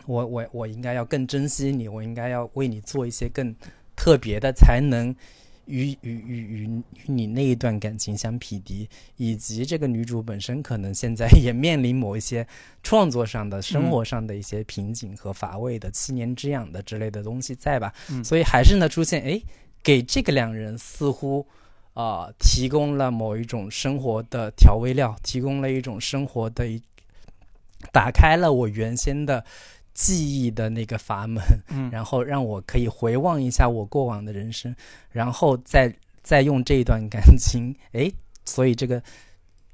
[0.06, 3.54] 我我我应该要更珍惜你，我应该要为你做一些更
[3.94, 5.14] 特别的，才能
[5.66, 12.46] 与与与与与你那一段感情相匹敌，以及这个女主本身可能现在也面临某一些
[12.82, 17.92] 创作上的、生活上的一些瓶颈和乏味的七年之痒的之类的东西在吧？
[18.10, 19.40] 嗯所以还是呢出现，哎，
[19.82, 21.46] 给这个两人似乎。
[21.94, 26.80] 啊、提供了某一种生活的调味料，提供了一种生活的一，
[27.92, 29.44] 打开了我原先的
[29.94, 34.74] 记忆的那个阀门，嗯然后让我可以回望一下我过往的人生，
[35.10, 38.10] 然后再再用这一段感情， 哎，
[38.44, 39.02] 所以这个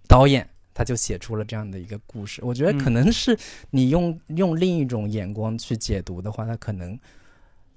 [0.06, 2.40] 导演他就写出了这样的一个故事。
[2.44, 3.38] 我觉得可嗯能是
[3.70, 6.98] 你用用另一种眼光去解读的话，他可能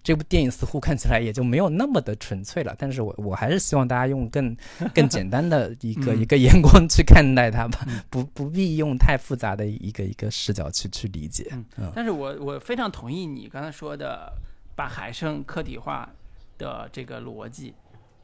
[0.04, 2.76] 这部电影似乎看起来也就没有那么的纯粹了。
[2.78, 4.56] 但是我我还是希望大家用更
[4.95, 11.47] 更简单的一个、嗯一个眼光去看待它吧，嗯不不必用太复杂的一个一个视角去去理解。
[11.52, 14.32] 嗯嗯但是我我非常同意你刚才说的，
[14.76, 16.10] 把海生客体化
[16.58, 17.74] 的这个逻辑，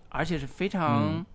[0.09, 1.25] 而且是非常、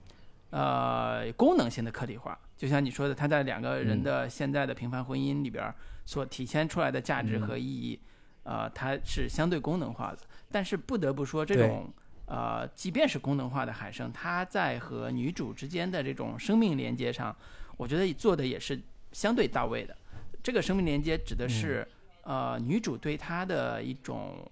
[0.51, 2.39] 呃功能性的客体化。
[2.57, 5.75] 就像你说的，他在两个人嗯的现在的平凡婚姻里边儿
[6.05, 7.99] 所体现出来的价值嗯和意义，
[8.45, 10.19] 呃，它是相对功能化的。
[10.53, 11.91] 但是不得不说，这种
[12.27, 17.35] 呃，即便是功能化的海生，它在和女主之间的这种生命连接上，
[17.77, 18.81] 我觉得做的也是
[19.13, 19.97] 相对到位的。
[20.43, 21.87] 这个生命连接指的是、
[22.23, 24.49] 呃女主对她的一种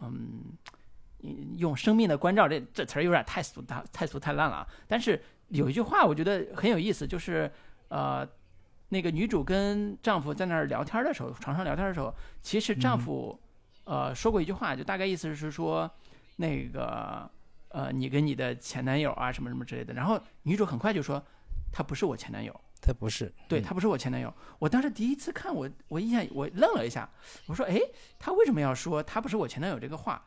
[0.00, 0.44] 嗯，
[1.58, 4.68] 用生命的关照这这词儿有点太俗太太俗太烂了啊。
[4.86, 7.50] 但是有一句话我觉得很有意思，就是
[7.88, 8.26] 呃。
[8.90, 13.36] 那个女主跟丈夫在那儿聊天的时候，床上聊天的时候，其实丈夫，
[13.84, 15.90] 呃，说过一句话，就大概意思是说，
[16.36, 17.30] 那个，
[17.68, 19.92] 呃，你跟你的前男友啊，什么什么之类的。
[19.94, 21.22] 然后女主很快就说，
[21.72, 24.32] 他不是我前男友，他不是，嗯对他不是我前男友。
[24.58, 27.08] 我当时第一次看，我我印象我愣了一下，
[27.46, 27.78] 我说，哎，
[28.18, 30.24] 他为什么要说他不是我前男友这个话？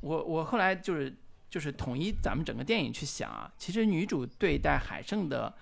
[0.00, 1.14] 我我后来就是
[1.50, 5.52] 就是统一咱们整个电影去想啊，其实女主对待海胜的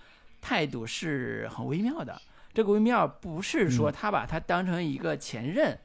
[0.40, 2.20] 态度是很微妙的。
[2.53, 5.78] 这个微妙不是说嗯他把他当成一个前任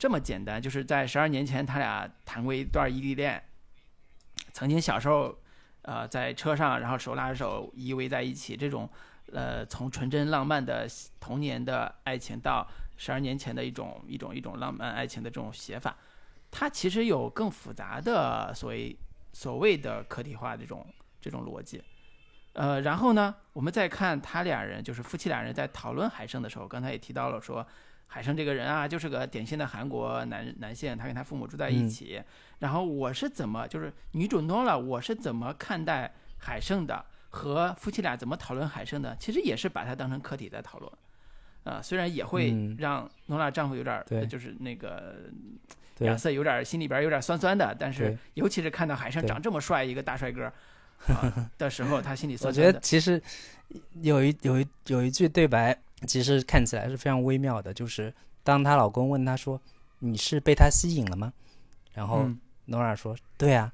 [0.00, 3.40] 这么简单，就是在十二年前他俩谈过一段异地恋，
[4.50, 5.38] 曾经小时候
[5.82, 8.88] 呃在车上，然后手拉着手依偎在一起，这种
[9.30, 10.88] 呃从纯真浪漫的
[11.20, 15.94] 童年的爱情到十二年前的一种一种一种浪漫爱情的这种写法，
[16.50, 18.96] 它其实有更复杂的所谓
[19.34, 20.86] 所谓的客体化这种
[21.20, 21.84] 这种逻辑。
[22.54, 27.64] 呃，然后呢，我们再看他俩人，就是夫妻俩人在讨论海生的时候，刚才也提到了说，
[28.12, 32.20] 海生这个人啊，就是个典型的韩国男男性，他跟他父母住在一起。
[32.58, 40.92] 然后我是怎么，就是女主 Nola，我是怎么看待海生的，和夫妻俩怎么讨论海生的，其实也是把他当成客体在讨论。
[41.62, 45.16] 啊、虽然也会嗯让诺拉丈夫有点儿，就是那个
[45.94, 50.46] 对亚瑟有点儿心里边儿有点酸酸的，但是尤其是看到海生长这么帅一个大帅哥
[51.06, 52.80] 啊 的时候，他心里我觉得酸酸的。
[52.80, 53.22] 其实
[54.00, 59.60] 有一有一有一句对白，其实看起来是非常微妙的，就是当她老公问她说
[60.00, 61.32] ：“你是被他吸引了吗？”
[61.94, 62.38] 然后嗯
[62.68, 63.72] Nora 说：“对啊。”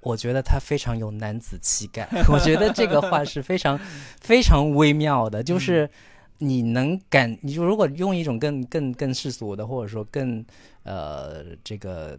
[0.00, 3.76] 我觉得他非常有男子气概，我觉得这个话是非常
[4.20, 5.90] 非常微妙的，就是
[6.38, 10.42] 你能感，你如果用一种更更更世俗的，或者说更
[10.84, 12.16] 呃这个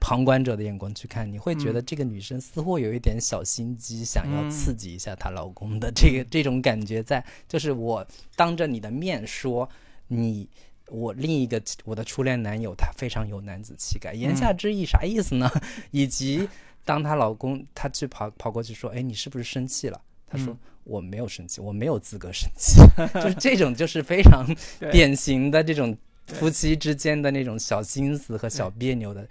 [0.00, 9.68] 旁观者的眼光去看，你会觉得嗯这个女生似乎有一点小心机，想要嗯刺激一下她老公的这个这种感觉在，就是我当着你的面说
[10.08, 10.48] 你。
[10.90, 15.46] 我另一个我的初恋男友，他非常有男子气概，言下嗯之意啥意思呢？
[15.92, 16.48] 以及
[16.82, 22.80] 当她老公她去跑跑过去说：“哎，你是不是生气了？”她说：“嗯我没有生气，我没有资格生气。
[23.20, 24.46] ”就是这种，就是非常
[24.90, 25.94] 典型的这种
[26.28, 29.28] 夫妻之间的那种小心思和小别扭的，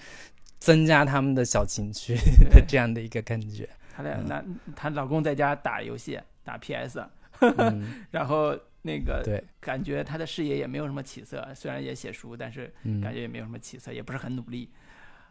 [0.59, 2.15] 增加他们的小情趣
[2.49, 3.67] 的这样的一个感觉。
[3.93, 4.43] 他俩那
[4.75, 7.03] 她老公在家打游戏打 PS，
[7.39, 14.71] 嗯， 然后那个对，感觉他的事业也没有什么起色，虽然也写书，但是嗯，感觉也没有什么起色，也不是很努力。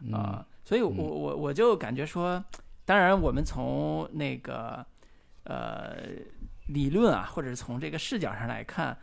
[0.01, 0.13] 嗯。
[0.13, 2.43] 啊、所以我，我我就感觉说，
[2.85, 4.85] 当然我们从那个
[5.43, 5.95] 呃
[6.67, 8.97] 理论啊，或者是从这个视角上来看，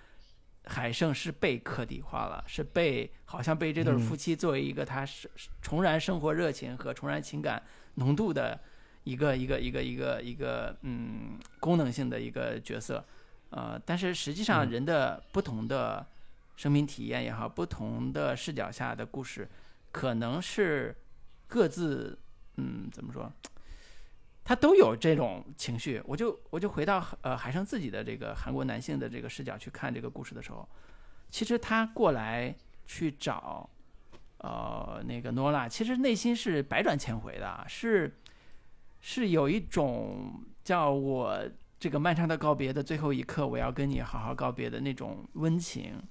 [0.66, 7.62] 海胜是被客体化了，是被好像被这对嗯夫妻作为一个他是重燃生活热情和重燃情感
[7.94, 8.58] 浓度的
[9.04, 13.04] 一个一个一个一个一个嗯功能性的一个角色，
[13.50, 16.06] 呃，但是实际上嗯人的不同的
[16.56, 19.48] 生命体验也好，不同的视角下的故事，
[19.92, 20.96] 可能是
[21.46, 22.18] 各自
[22.56, 23.30] 嗯怎么说？
[24.44, 30.68] 他都有这种情绪，我就我就回到呃海生自己的这个韩国男性的这个视角去看这个故事的时候，
[31.30, 33.68] 其实他过来去找
[34.38, 38.14] 呃那个诺拉，其实内心是百转千回的，是
[39.00, 41.42] 是有一种叫我
[41.80, 46.02] 这个漫长的告别的最后一刻，我要跟你好好告别的那种温情，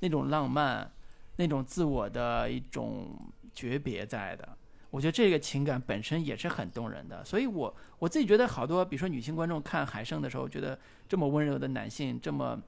[0.00, 0.90] 那种浪漫，
[1.36, 3.14] 那种自我的一种
[3.52, 4.56] 诀别在的。
[4.94, 10.78] 我觉得这个情感本身也是很动人的，所以我我自己觉得好多，比如说女性观众看海胜的时候，觉得
[11.08, 12.62] 这么温柔的男性，这么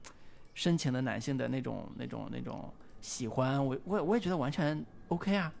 [0.53, 2.69] 深情的男性的那种那种那种
[2.99, 5.53] 喜欢，我我我也觉得完全 OK 啊。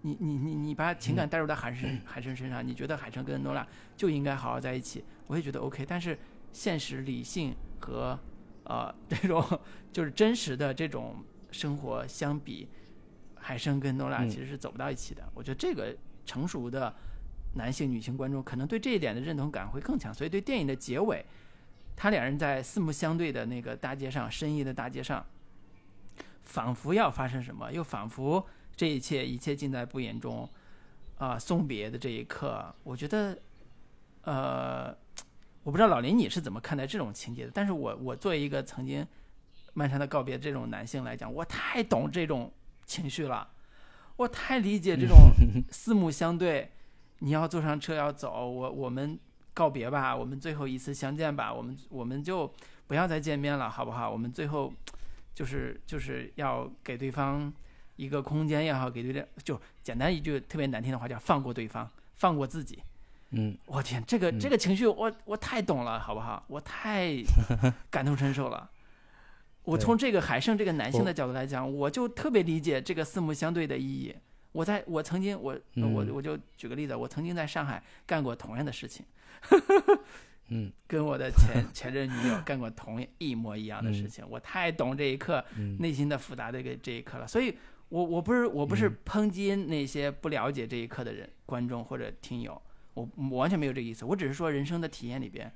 [0.00, 5.84] 你你你你把情感带入到海生海生身上，你觉得海生跟诺拉就应该好好在一起，我也觉得 OK。
[5.86, 6.18] 但是
[6.52, 8.18] 现实、理性和
[8.64, 9.42] 呃这种
[9.92, 12.66] 就是真实的这种生活相比，
[13.34, 15.22] 海生跟诺拉嗯其实是走不到一起的。
[15.34, 15.94] 我觉得这个
[16.24, 16.94] 成熟的
[17.54, 21.24] 男性、女性观众可能对这一点的认同感会更强，所以对电影的结尾，
[21.94, 25.24] 他两人在四目相对的那个大街上，深夜的大街上，
[26.42, 28.44] 仿佛要发生什么，又仿佛
[28.76, 30.48] 这一切一切尽在不言中，
[31.18, 33.38] 啊、送别的这一刻，我觉得，
[34.22, 34.88] 呃，
[35.62, 39.06] 我不知道老林你是怎么看待这种情节的，但是我我作为一个曾经
[39.74, 42.52] 漫长的告别这种男性来讲，我太懂这种
[42.84, 43.48] 情绪了，
[44.16, 45.30] 我太理解这种
[45.70, 46.70] 四目相对，
[47.18, 49.18] 你要坐上车要走，我我们
[49.52, 52.52] 告别吧，我们最后一次相见吧，我们我们就
[52.86, 54.10] 不要再见面了，好不好？
[54.10, 54.72] 我们最后
[55.34, 57.52] 就是就是要给对方
[57.96, 62.78] 一个空间也好，给对方就简单一句特别难听的话叫放过对方，放过自己。
[63.30, 66.44] 嗯我天，这个嗯这个情绪我我太懂了，好不好？
[66.46, 67.14] 我太
[67.90, 68.70] 感同身受了。
[69.64, 74.14] 我从这个海胜这个男性的角度来讲，我就特别理解这个四目相对的意义。
[74.52, 76.10] 我在我曾经我我嗯。
[76.14, 79.04] 我就举个例子，我曾经在上海干过同样的事情，
[80.48, 80.70] 嗯。
[80.86, 84.08] 跟我的前前任女友干过同一模一样的事嗯。
[84.08, 85.76] 情，我太懂这一刻嗯。
[85.80, 87.26] 内心的复杂的一个这一刻了。
[87.26, 87.56] 所以
[87.88, 88.96] 我我不是我不是嗯。
[89.04, 92.60] 抨击那些不了解这一刻的人、观众或者听友，
[92.92, 94.04] 我我完全没有这个意思。
[94.04, 95.52] 我只是说人生的体验里边，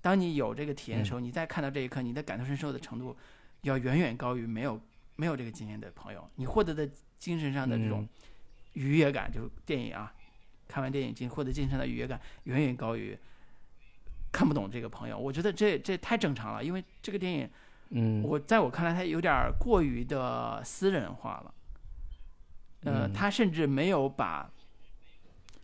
[0.00, 3.14] 当你有这个体验的时候，你再看到这一刻，你的感同身受的程度
[3.62, 4.80] 要远远高于没有
[5.16, 6.28] 没有这个经验的朋友。
[6.36, 6.88] 你获得的
[7.18, 8.08] 精神上的这种
[8.72, 10.12] 愉悦感，就是电影啊，
[10.66, 13.18] 看完电影经获得精神的愉悦感，远远高于
[14.32, 15.18] 看不懂这个朋友。
[15.18, 17.50] 我觉得这这太正常了，因为这个电影，
[17.90, 21.54] 嗯，我在我看来，它有点儿过于的私人化了。
[22.82, 24.50] 呃，嗯他甚至没有把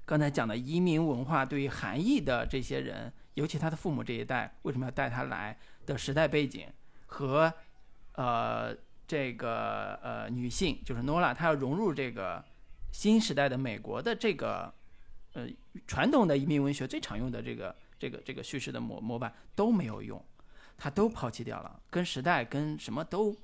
[0.05, 6.67] 刚才讲的移民文化对于韩裔的这些人，尤其他的父母这一代为什么要带他来的时代背景
[7.07, 7.53] 和
[8.17, 12.45] 呃这个呃女性，就是 Nola，她要融入这个
[12.93, 14.75] 新时代的美国的这个
[15.33, 15.47] 呃
[15.87, 20.23] 传统的移民文学最常用的这个这个这个叙事的模模板都没有用，
[20.77, 23.35] 她都抛弃掉了，跟时代跟什么都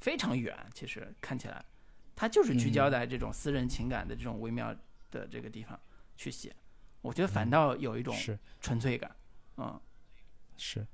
[0.00, 0.56] 非常远。
[0.72, 1.64] 其实看起来，
[2.16, 4.74] 他就是聚焦在这种私人情感的这种微妙
[5.10, 5.78] 的这个地方
[6.16, 6.54] 去写，
[7.00, 9.14] 我觉得反倒有一种是纯粹感。
[9.56, 9.80] 嗯，
[10.56, 10.86] 是。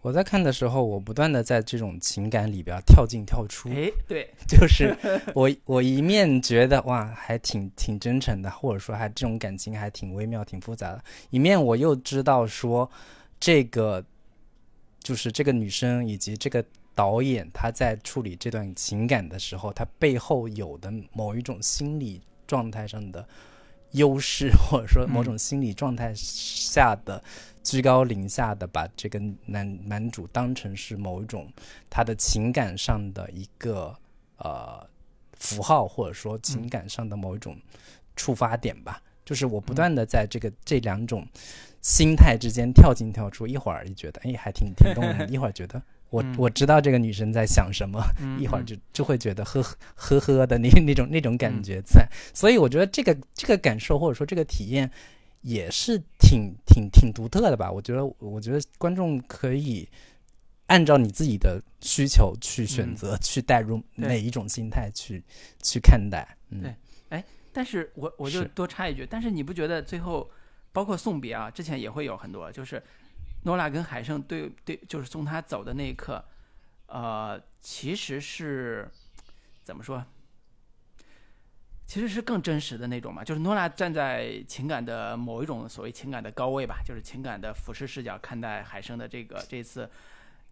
[0.00, 4.96] 我在看的时候，我不断的在这种情感里边跳进跳出，哎，对，就是
[5.34, 12.90] 我我一面觉得哇，还挺挺真诚的，或者说还这种感情还挺微妙、挺复杂的，一面我又知道说
[13.38, 14.04] 这个
[15.00, 16.64] 就是这个女生以及这个
[16.94, 23.26] 导演他在处理这段情感的时候，他背后有的某一种心理状态上的
[23.92, 27.22] 优势，或者说某种心理状态下的
[27.62, 31.50] 居高临下的把这个男男主当成是某一种
[31.88, 33.94] 他的情感上的一个
[34.38, 34.86] 呃
[35.38, 37.56] 符号，或者说情感上的某一种
[38.16, 39.02] 触发点吧。
[39.24, 41.24] 就是我不断的在这个这两种
[41.80, 46.34] 心态之间跳进跳出，一会儿就觉得哎还挺挺动人， 一会儿觉得我嗯。
[46.36, 48.40] 我知道这个女生在想什么，嗯。
[48.40, 48.66] 一会儿嗯。
[48.66, 52.04] 就就会觉得呵呵呵呵的那 那种那种感觉在，
[52.34, 54.90] 所以我觉得这个这个感受或者说这个体验
[55.42, 56.02] 也是
[56.32, 57.70] 挺挺挺独特的吧。
[57.70, 59.86] 我觉得我觉得观众可以
[60.66, 65.22] 按照你自己的需求去选嗯择，去带入哪一种心态去
[65.62, 66.26] 去看待。
[66.48, 66.74] 嗯对
[67.52, 70.30] 但是我我就多插一句，但是你不觉得最后
[70.72, 72.82] 包括送别啊，之前也会有很多，就是
[73.42, 76.24] 诺拉跟海胜对对，就是送他走的那一刻，
[76.86, 78.90] 呃，其实是
[79.62, 80.02] 怎么说？
[81.92, 89.86] 其实是更真实的那种嘛，就是诺拉站在情感的某一种所谓情感的高位吧，就是情感的俯视视角看待海生的这个这次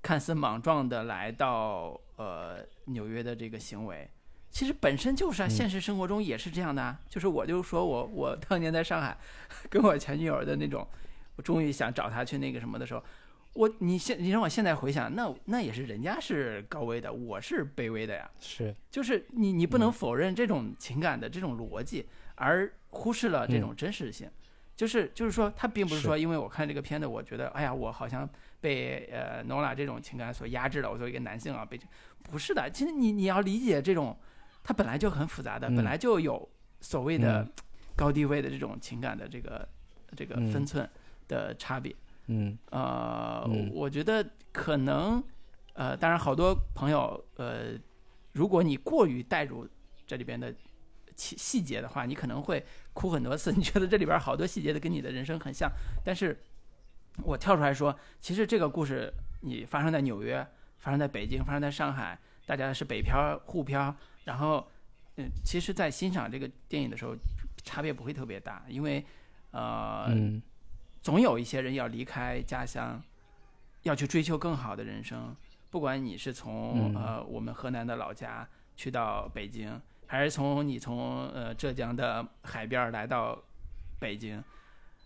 [0.03, 4.07] 看似莽撞的来到呃纽约的这个行为，
[4.51, 7.01] 其实本身就是啊，嗯现实生活中也是这样的啊。
[7.09, 9.17] 就是我就说我我当年在上海
[9.71, 10.87] 跟我前女友的那种，
[11.37, 13.03] 我终于想找她去那个什么的时候，
[13.55, 18.31] 我你现你让我现在回想，那那也是人家是高危的，我是卑微的呀。
[18.39, 24.31] 是就是你你不能嗯否认这种情感的这种逻辑，而忽视了这种真实性。
[24.77, 28.27] 就是就是说，他并不是是说，因为我看这个片子，我觉得，哎呀，我好像
[28.63, 30.91] 被呃 Nola 这种情感所压制了。
[30.91, 31.87] 我作为一个男性啊，被这
[32.23, 32.71] 不是的。
[32.71, 34.17] 其实你你要理解这种，
[34.65, 36.49] 它本来就很复杂的，嗯本来就有
[36.81, 37.53] 所谓的嗯
[37.95, 39.69] 高低位的这种情感的这个
[40.17, 40.89] 这个嗯分寸
[41.29, 41.93] 的差别。
[41.93, 41.97] 嗯
[42.71, 45.23] 呃，嗯我觉得可能，
[45.75, 47.73] 呃，当然好多朋友，呃，
[48.33, 49.69] 如果你过于带入
[50.07, 50.55] 这里边的
[51.17, 53.53] 细细节的话，你可能会哭很多次。
[53.53, 55.71] 你觉得这里边好多细节的跟你的人生很像，
[56.05, 56.39] 但是
[57.23, 60.47] 我跳出来说，其实这个故事你发生在纽约，
[60.79, 64.67] 发生在北京，发生在上海，大家是北漂沪漂，然后，
[65.17, 67.15] 嗯，其实，在欣赏这个电影的时候，
[67.63, 69.05] 差别不会特别大，因为，
[69.51, 70.41] 呃，嗯
[71.03, 73.03] 总有一些人要离开家乡，
[73.83, 75.35] 要去追求更好的人生。
[75.71, 78.47] 不管你是从、嗯呃我们河南的老家
[78.77, 83.41] 去到北京，还是从你从呃浙江的海边儿来到
[83.99, 84.43] 北京，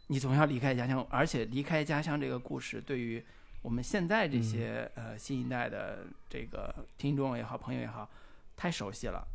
[0.07, 1.07] 你总要离开家乡。
[1.11, 3.23] 而且离开家乡这个故事，对于
[3.63, 8.09] 我们现在这些、呃新一代的这个听众也好，朋友也好，
[8.57, 9.27] 太熟悉了。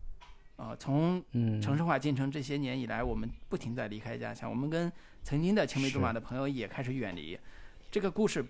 [0.60, 4.92] 呃，从嗯，城市化进程这些年以来，我们不停在离开家乡，我们跟
[5.24, 7.40] 曾经的青梅竹马的朋友也开始远离。
[7.90, 8.46] 这个故事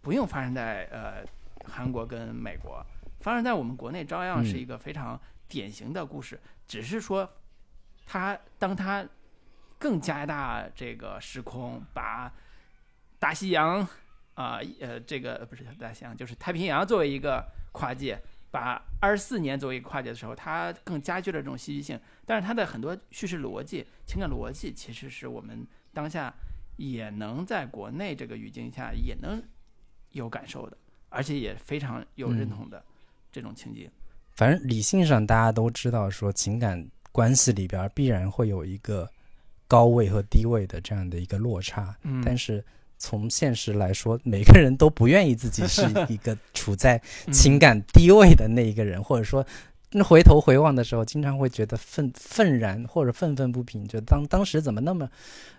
[0.00, 1.24] 不用发生在呃
[1.64, 2.84] 韩国跟美国，
[3.20, 7.30] 发生在我们国内照样是嗯一个非常典型的故事，只是说
[8.04, 9.06] 它当它
[9.78, 12.32] 更加大这个时空，把
[13.20, 13.86] 大西洋
[14.34, 18.20] 啊呃这个不是大西洋，就是太平洋作为一个跨界。
[18.52, 21.98] 把二十四年作为一个跨界的时候，它更加剧了这种戏剧性。
[22.24, 26.32] 但是它的很多叙事逻辑、情感逻辑，其实是我们当下
[26.76, 29.42] 也能在国内这个语境下也能
[30.10, 30.76] 有感受的，
[31.08, 32.84] 而且也非常有认同的
[33.32, 33.90] 这种情景。
[34.32, 39.10] 反正理性上大家都知道，说情感关系里边必然会有一个
[39.66, 42.62] 高位和低位的这样的一个落差，嗯但是
[43.02, 46.96] 从现实来说，每个人都不愿意自己是一个处在
[47.26, 49.44] 嗯情感低位的那一个人，或者说。
[49.94, 55.06] 那回头回望的时候，经常会觉得愤愤然或者愤愤不平，就当当时怎么那么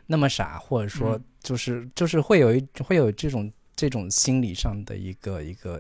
[0.08, 5.80] 那么傻，或者说嗯就是就是会有一会有这种这种心理上的一个一个，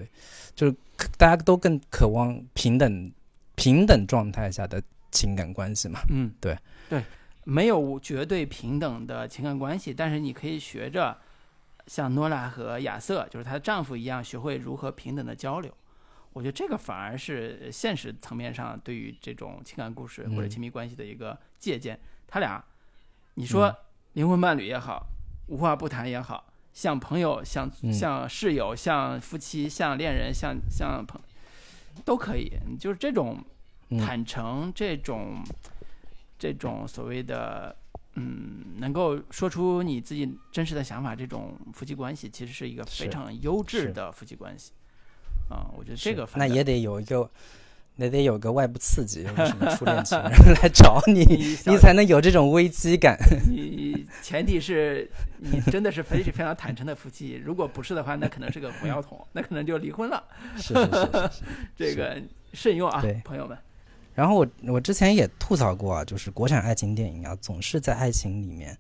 [0.54, 0.76] 就是
[1.18, 3.12] 大家都更渴望平等
[3.56, 6.02] 平等状态下的情感关系嘛。
[6.12, 6.56] 嗯，对
[6.88, 7.04] 对，
[7.46, 11.18] 没有绝对平等的情感关系，但是你可以学着
[11.88, 15.72] 像诺拉和亚瑟，就是她的丈夫一样，学会如何平等的交流。
[16.34, 22.00] 我觉得这个反而是现实层面上对于这种情感故事或者嗯亲密关系的一个借鉴。
[22.28, 22.64] 他俩，
[23.36, 23.76] 你说嗯
[24.14, 25.06] 灵魂伴侣也好，
[25.48, 31.22] 无话不谈也好，像朋友、像嗯像室友、像夫妻、像恋人、像像朋
[32.04, 32.52] 都可以。
[32.80, 33.38] 就是这种
[33.90, 35.44] 嗯坦诚，这种
[36.40, 37.76] 这种所谓的
[38.16, 44.72] 嗯，能够说出你自己真实的想法，这种夫妻关系其实是一个非常优质的夫妻关系。
[45.50, 47.30] 啊、我觉得这个那也得有一个，
[47.98, 51.24] 那得有个外部刺激，什么初恋情人来找你，
[51.66, 53.18] 你才能有这种危机感。
[53.52, 55.10] 你前提是
[55.40, 60.24] 你真的是非非常坦诚的夫妻，如果不是的话，那可能是个火药桶，那可能就离婚了。
[60.56, 61.30] 是是是。
[61.76, 62.22] 这个
[62.54, 63.58] 慎用啊，朋友们。
[64.14, 68.78] 然后我我之前也吐槽过啊，就是国产爱情电影啊，总是在爱情里面，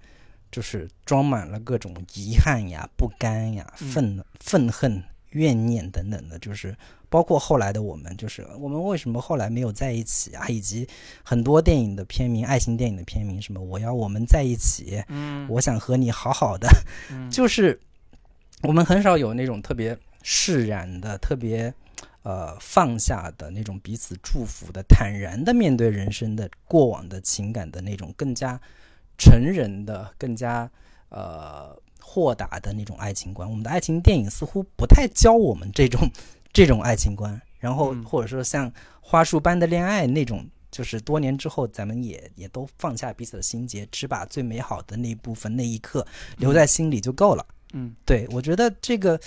[0.51, 3.89] 就是装满了各种遗憾呀、不甘呀、嗯。
[3.89, 6.75] 愤愤恨、怨念等等的，就是
[7.09, 10.87] 包括后来的我们，就是我们为什么后来没有在一起啊，以及
[11.23, 16.69] 很多电影的片名，爱情电影的片名，什么我要我们在一起，嗯，我想和你好好的，
[17.11, 17.29] 嗯。
[17.31, 17.79] 就是
[18.61, 21.73] 我们很少有那种特别释然的、特别
[22.23, 28.59] 呃放下的那种彼此祝福的、坦然的面对人生的过往的情感的那种更加
[29.17, 30.69] 成人的、更加
[31.09, 33.49] 呃豁达的那种爱情观。
[33.49, 36.09] 我们的爱情电影似乎不太教我们这种
[36.51, 38.71] 这种爱情观，然后嗯或者说像
[39.01, 40.45] 花束般的恋爱那种。
[40.73, 46.03] 就是多年之后，咱们也也都放下彼此的心结，只把最美好的那一部分、那一刻
[46.39, 47.45] 留在心里就够了。
[47.73, 49.19] 嗯对我觉得这个，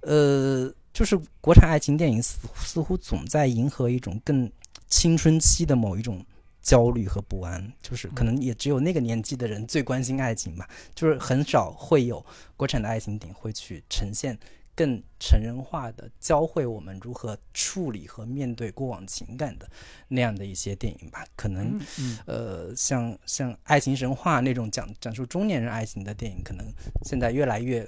[0.00, 4.50] 呃，就是国产爱情电影似似乎总在迎合一种更
[4.88, 6.24] 青春期的某一种
[6.62, 12.24] 焦虑和不安，就是可能也只有那个年纪的人最关心爱情吧，就是很少会有
[12.56, 14.38] 国产的爱情电影会去呈现
[14.74, 19.68] 更成人化的教会我们如何处理和面对过往情感的
[20.08, 21.76] 那样的一些电影吧，可能。
[21.76, 26.66] 嗯嗯呃，像像《爱情神话》那种讲讲述中年人爱情的电影，可能
[27.04, 27.86] 现在越来越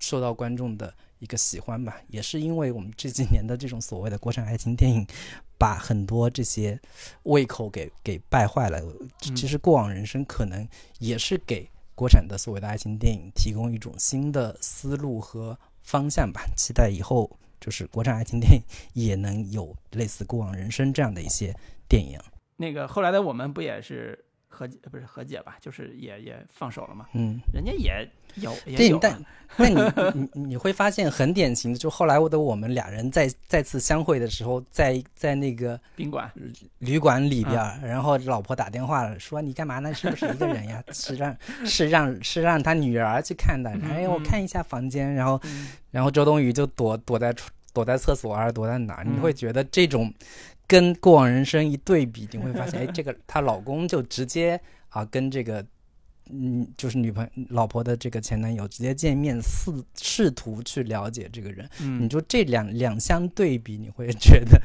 [0.00, 2.02] 受到观众的一个喜欢吧。
[2.08, 5.06] 也是因为我们这几年的这种所谓的国产爱情电影，
[5.56, 6.78] 把很多这些
[7.22, 8.80] 胃口给给败坏了。
[8.80, 10.66] 嗯其实过往人生可能
[10.98, 16.42] 也是给国产的所谓的爱情电影提供一种新的思路和方向吧。
[16.56, 18.62] 期待以后就是国产爱情电影
[18.94, 21.54] 也能有类似过往人生这样的一些
[21.88, 22.18] 电影。
[22.56, 24.18] 那个后来的我们不也是
[24.60, 27.40] 和解不是和解吧，就是也也放手了嘛，嗯。
[27.54, 29.24] 人家也有也对有，啊但
[29.56, 36.30] 但你你你会发现很典型的，就后来的我们俩人再再次相会的时候，在在那个宾馆，
[36.78, 39.94] 旅馆里边儿，然后老婆打电话了，说你干嘛呢？
[39.94, 40.84] 是不是一个人呀？
[40.92, 41.34] 是让
[41.64, 43.70] 是让是让他女儿去看的。
[43.88, 47.34] 哎，我嗯看一下房间，然后嗯然后周冬雨就躲躲在
[47.72, 49.04] 躲在厕所还是躲在哪儿？
[49.04, 50.12] 你嗯会觉得这种
[50.70, 54.60] 跟过往人生一对比，你会发现，哎，这个她老公就直接
[54.90, 55.66] 啊跟这个
[56.30, 61.68] 嗯，就是女朋老婆的这个前男友直接见面，试试图去了解这个人。
[61.80, 64.62] 嗯你嗯，就这两两相对比，你会觉得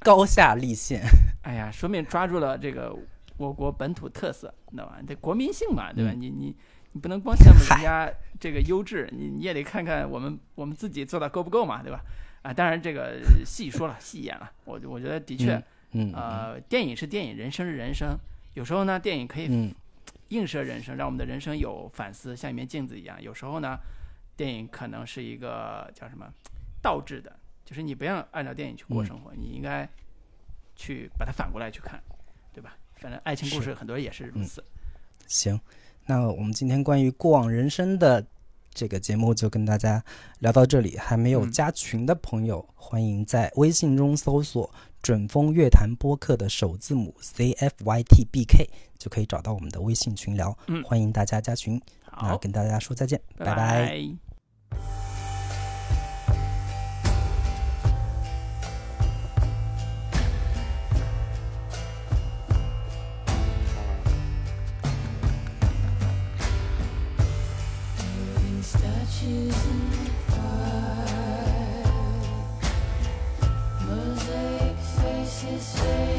[0.00, 1.00] 高下立现。
[1.40, 2.94] 哎呀，说明抓住了这个
[3.38, 4.98] 我国本土特色，你知道吧？
[5.08, 6.12] 这国民性嘛，对吧？
[6.12, 6.54] 嗯你你
[6.92, 12.00] 你不能光羡慕人家这个优质，你你也得看看我们我们自己做的够不够嘛，对吧？
[12.46, 15.60] 啊，当然这个细说了，细演了，我我觉得的确，
[15.90, 18.16] 嗯，呃，电影是电影，人生是人生，
[18.54, 19.74] 有时候呢，电影可以嗯
[20.28, 23.20] 映射人生，让我们的人生有反思，像一面镜子一样。
[23.20, 23.76] 有时候呢，
[24.36, 26.32] 电影可能是一个叫什么
[26.80, 29.88] 倒置的，就是你不要按照电影去过嗯生活，你应该
[30.76, 32.00] 去把它反过来去看，
[32.54, 32.76] 对吧？
[32.94, 34.62] 反正爱情故事很多也是如此。
[35.26, 35.60] 行，
[36.06, 38.24] 那我们今天关于过往人生的
[38.76, 40.04] 这个节目就跟大家
[40.40, 40.98] 聊到这里。
[40.98, 44.70] 还没有嗯加群的朋友，欢迎在微信中搜索
[45.02, 50.56] “准风乐坛播客”的首字母 C F Y T B K，就可以找到我们的微信群聊。
[50.66, 51.80] 嗯欢迎大家加群。
[52.18, 53.88] 那好，跟大家说再见，拜拜拜
[54.70, 55.05] 拜
[73.84, 76.15] Mosaic faces fade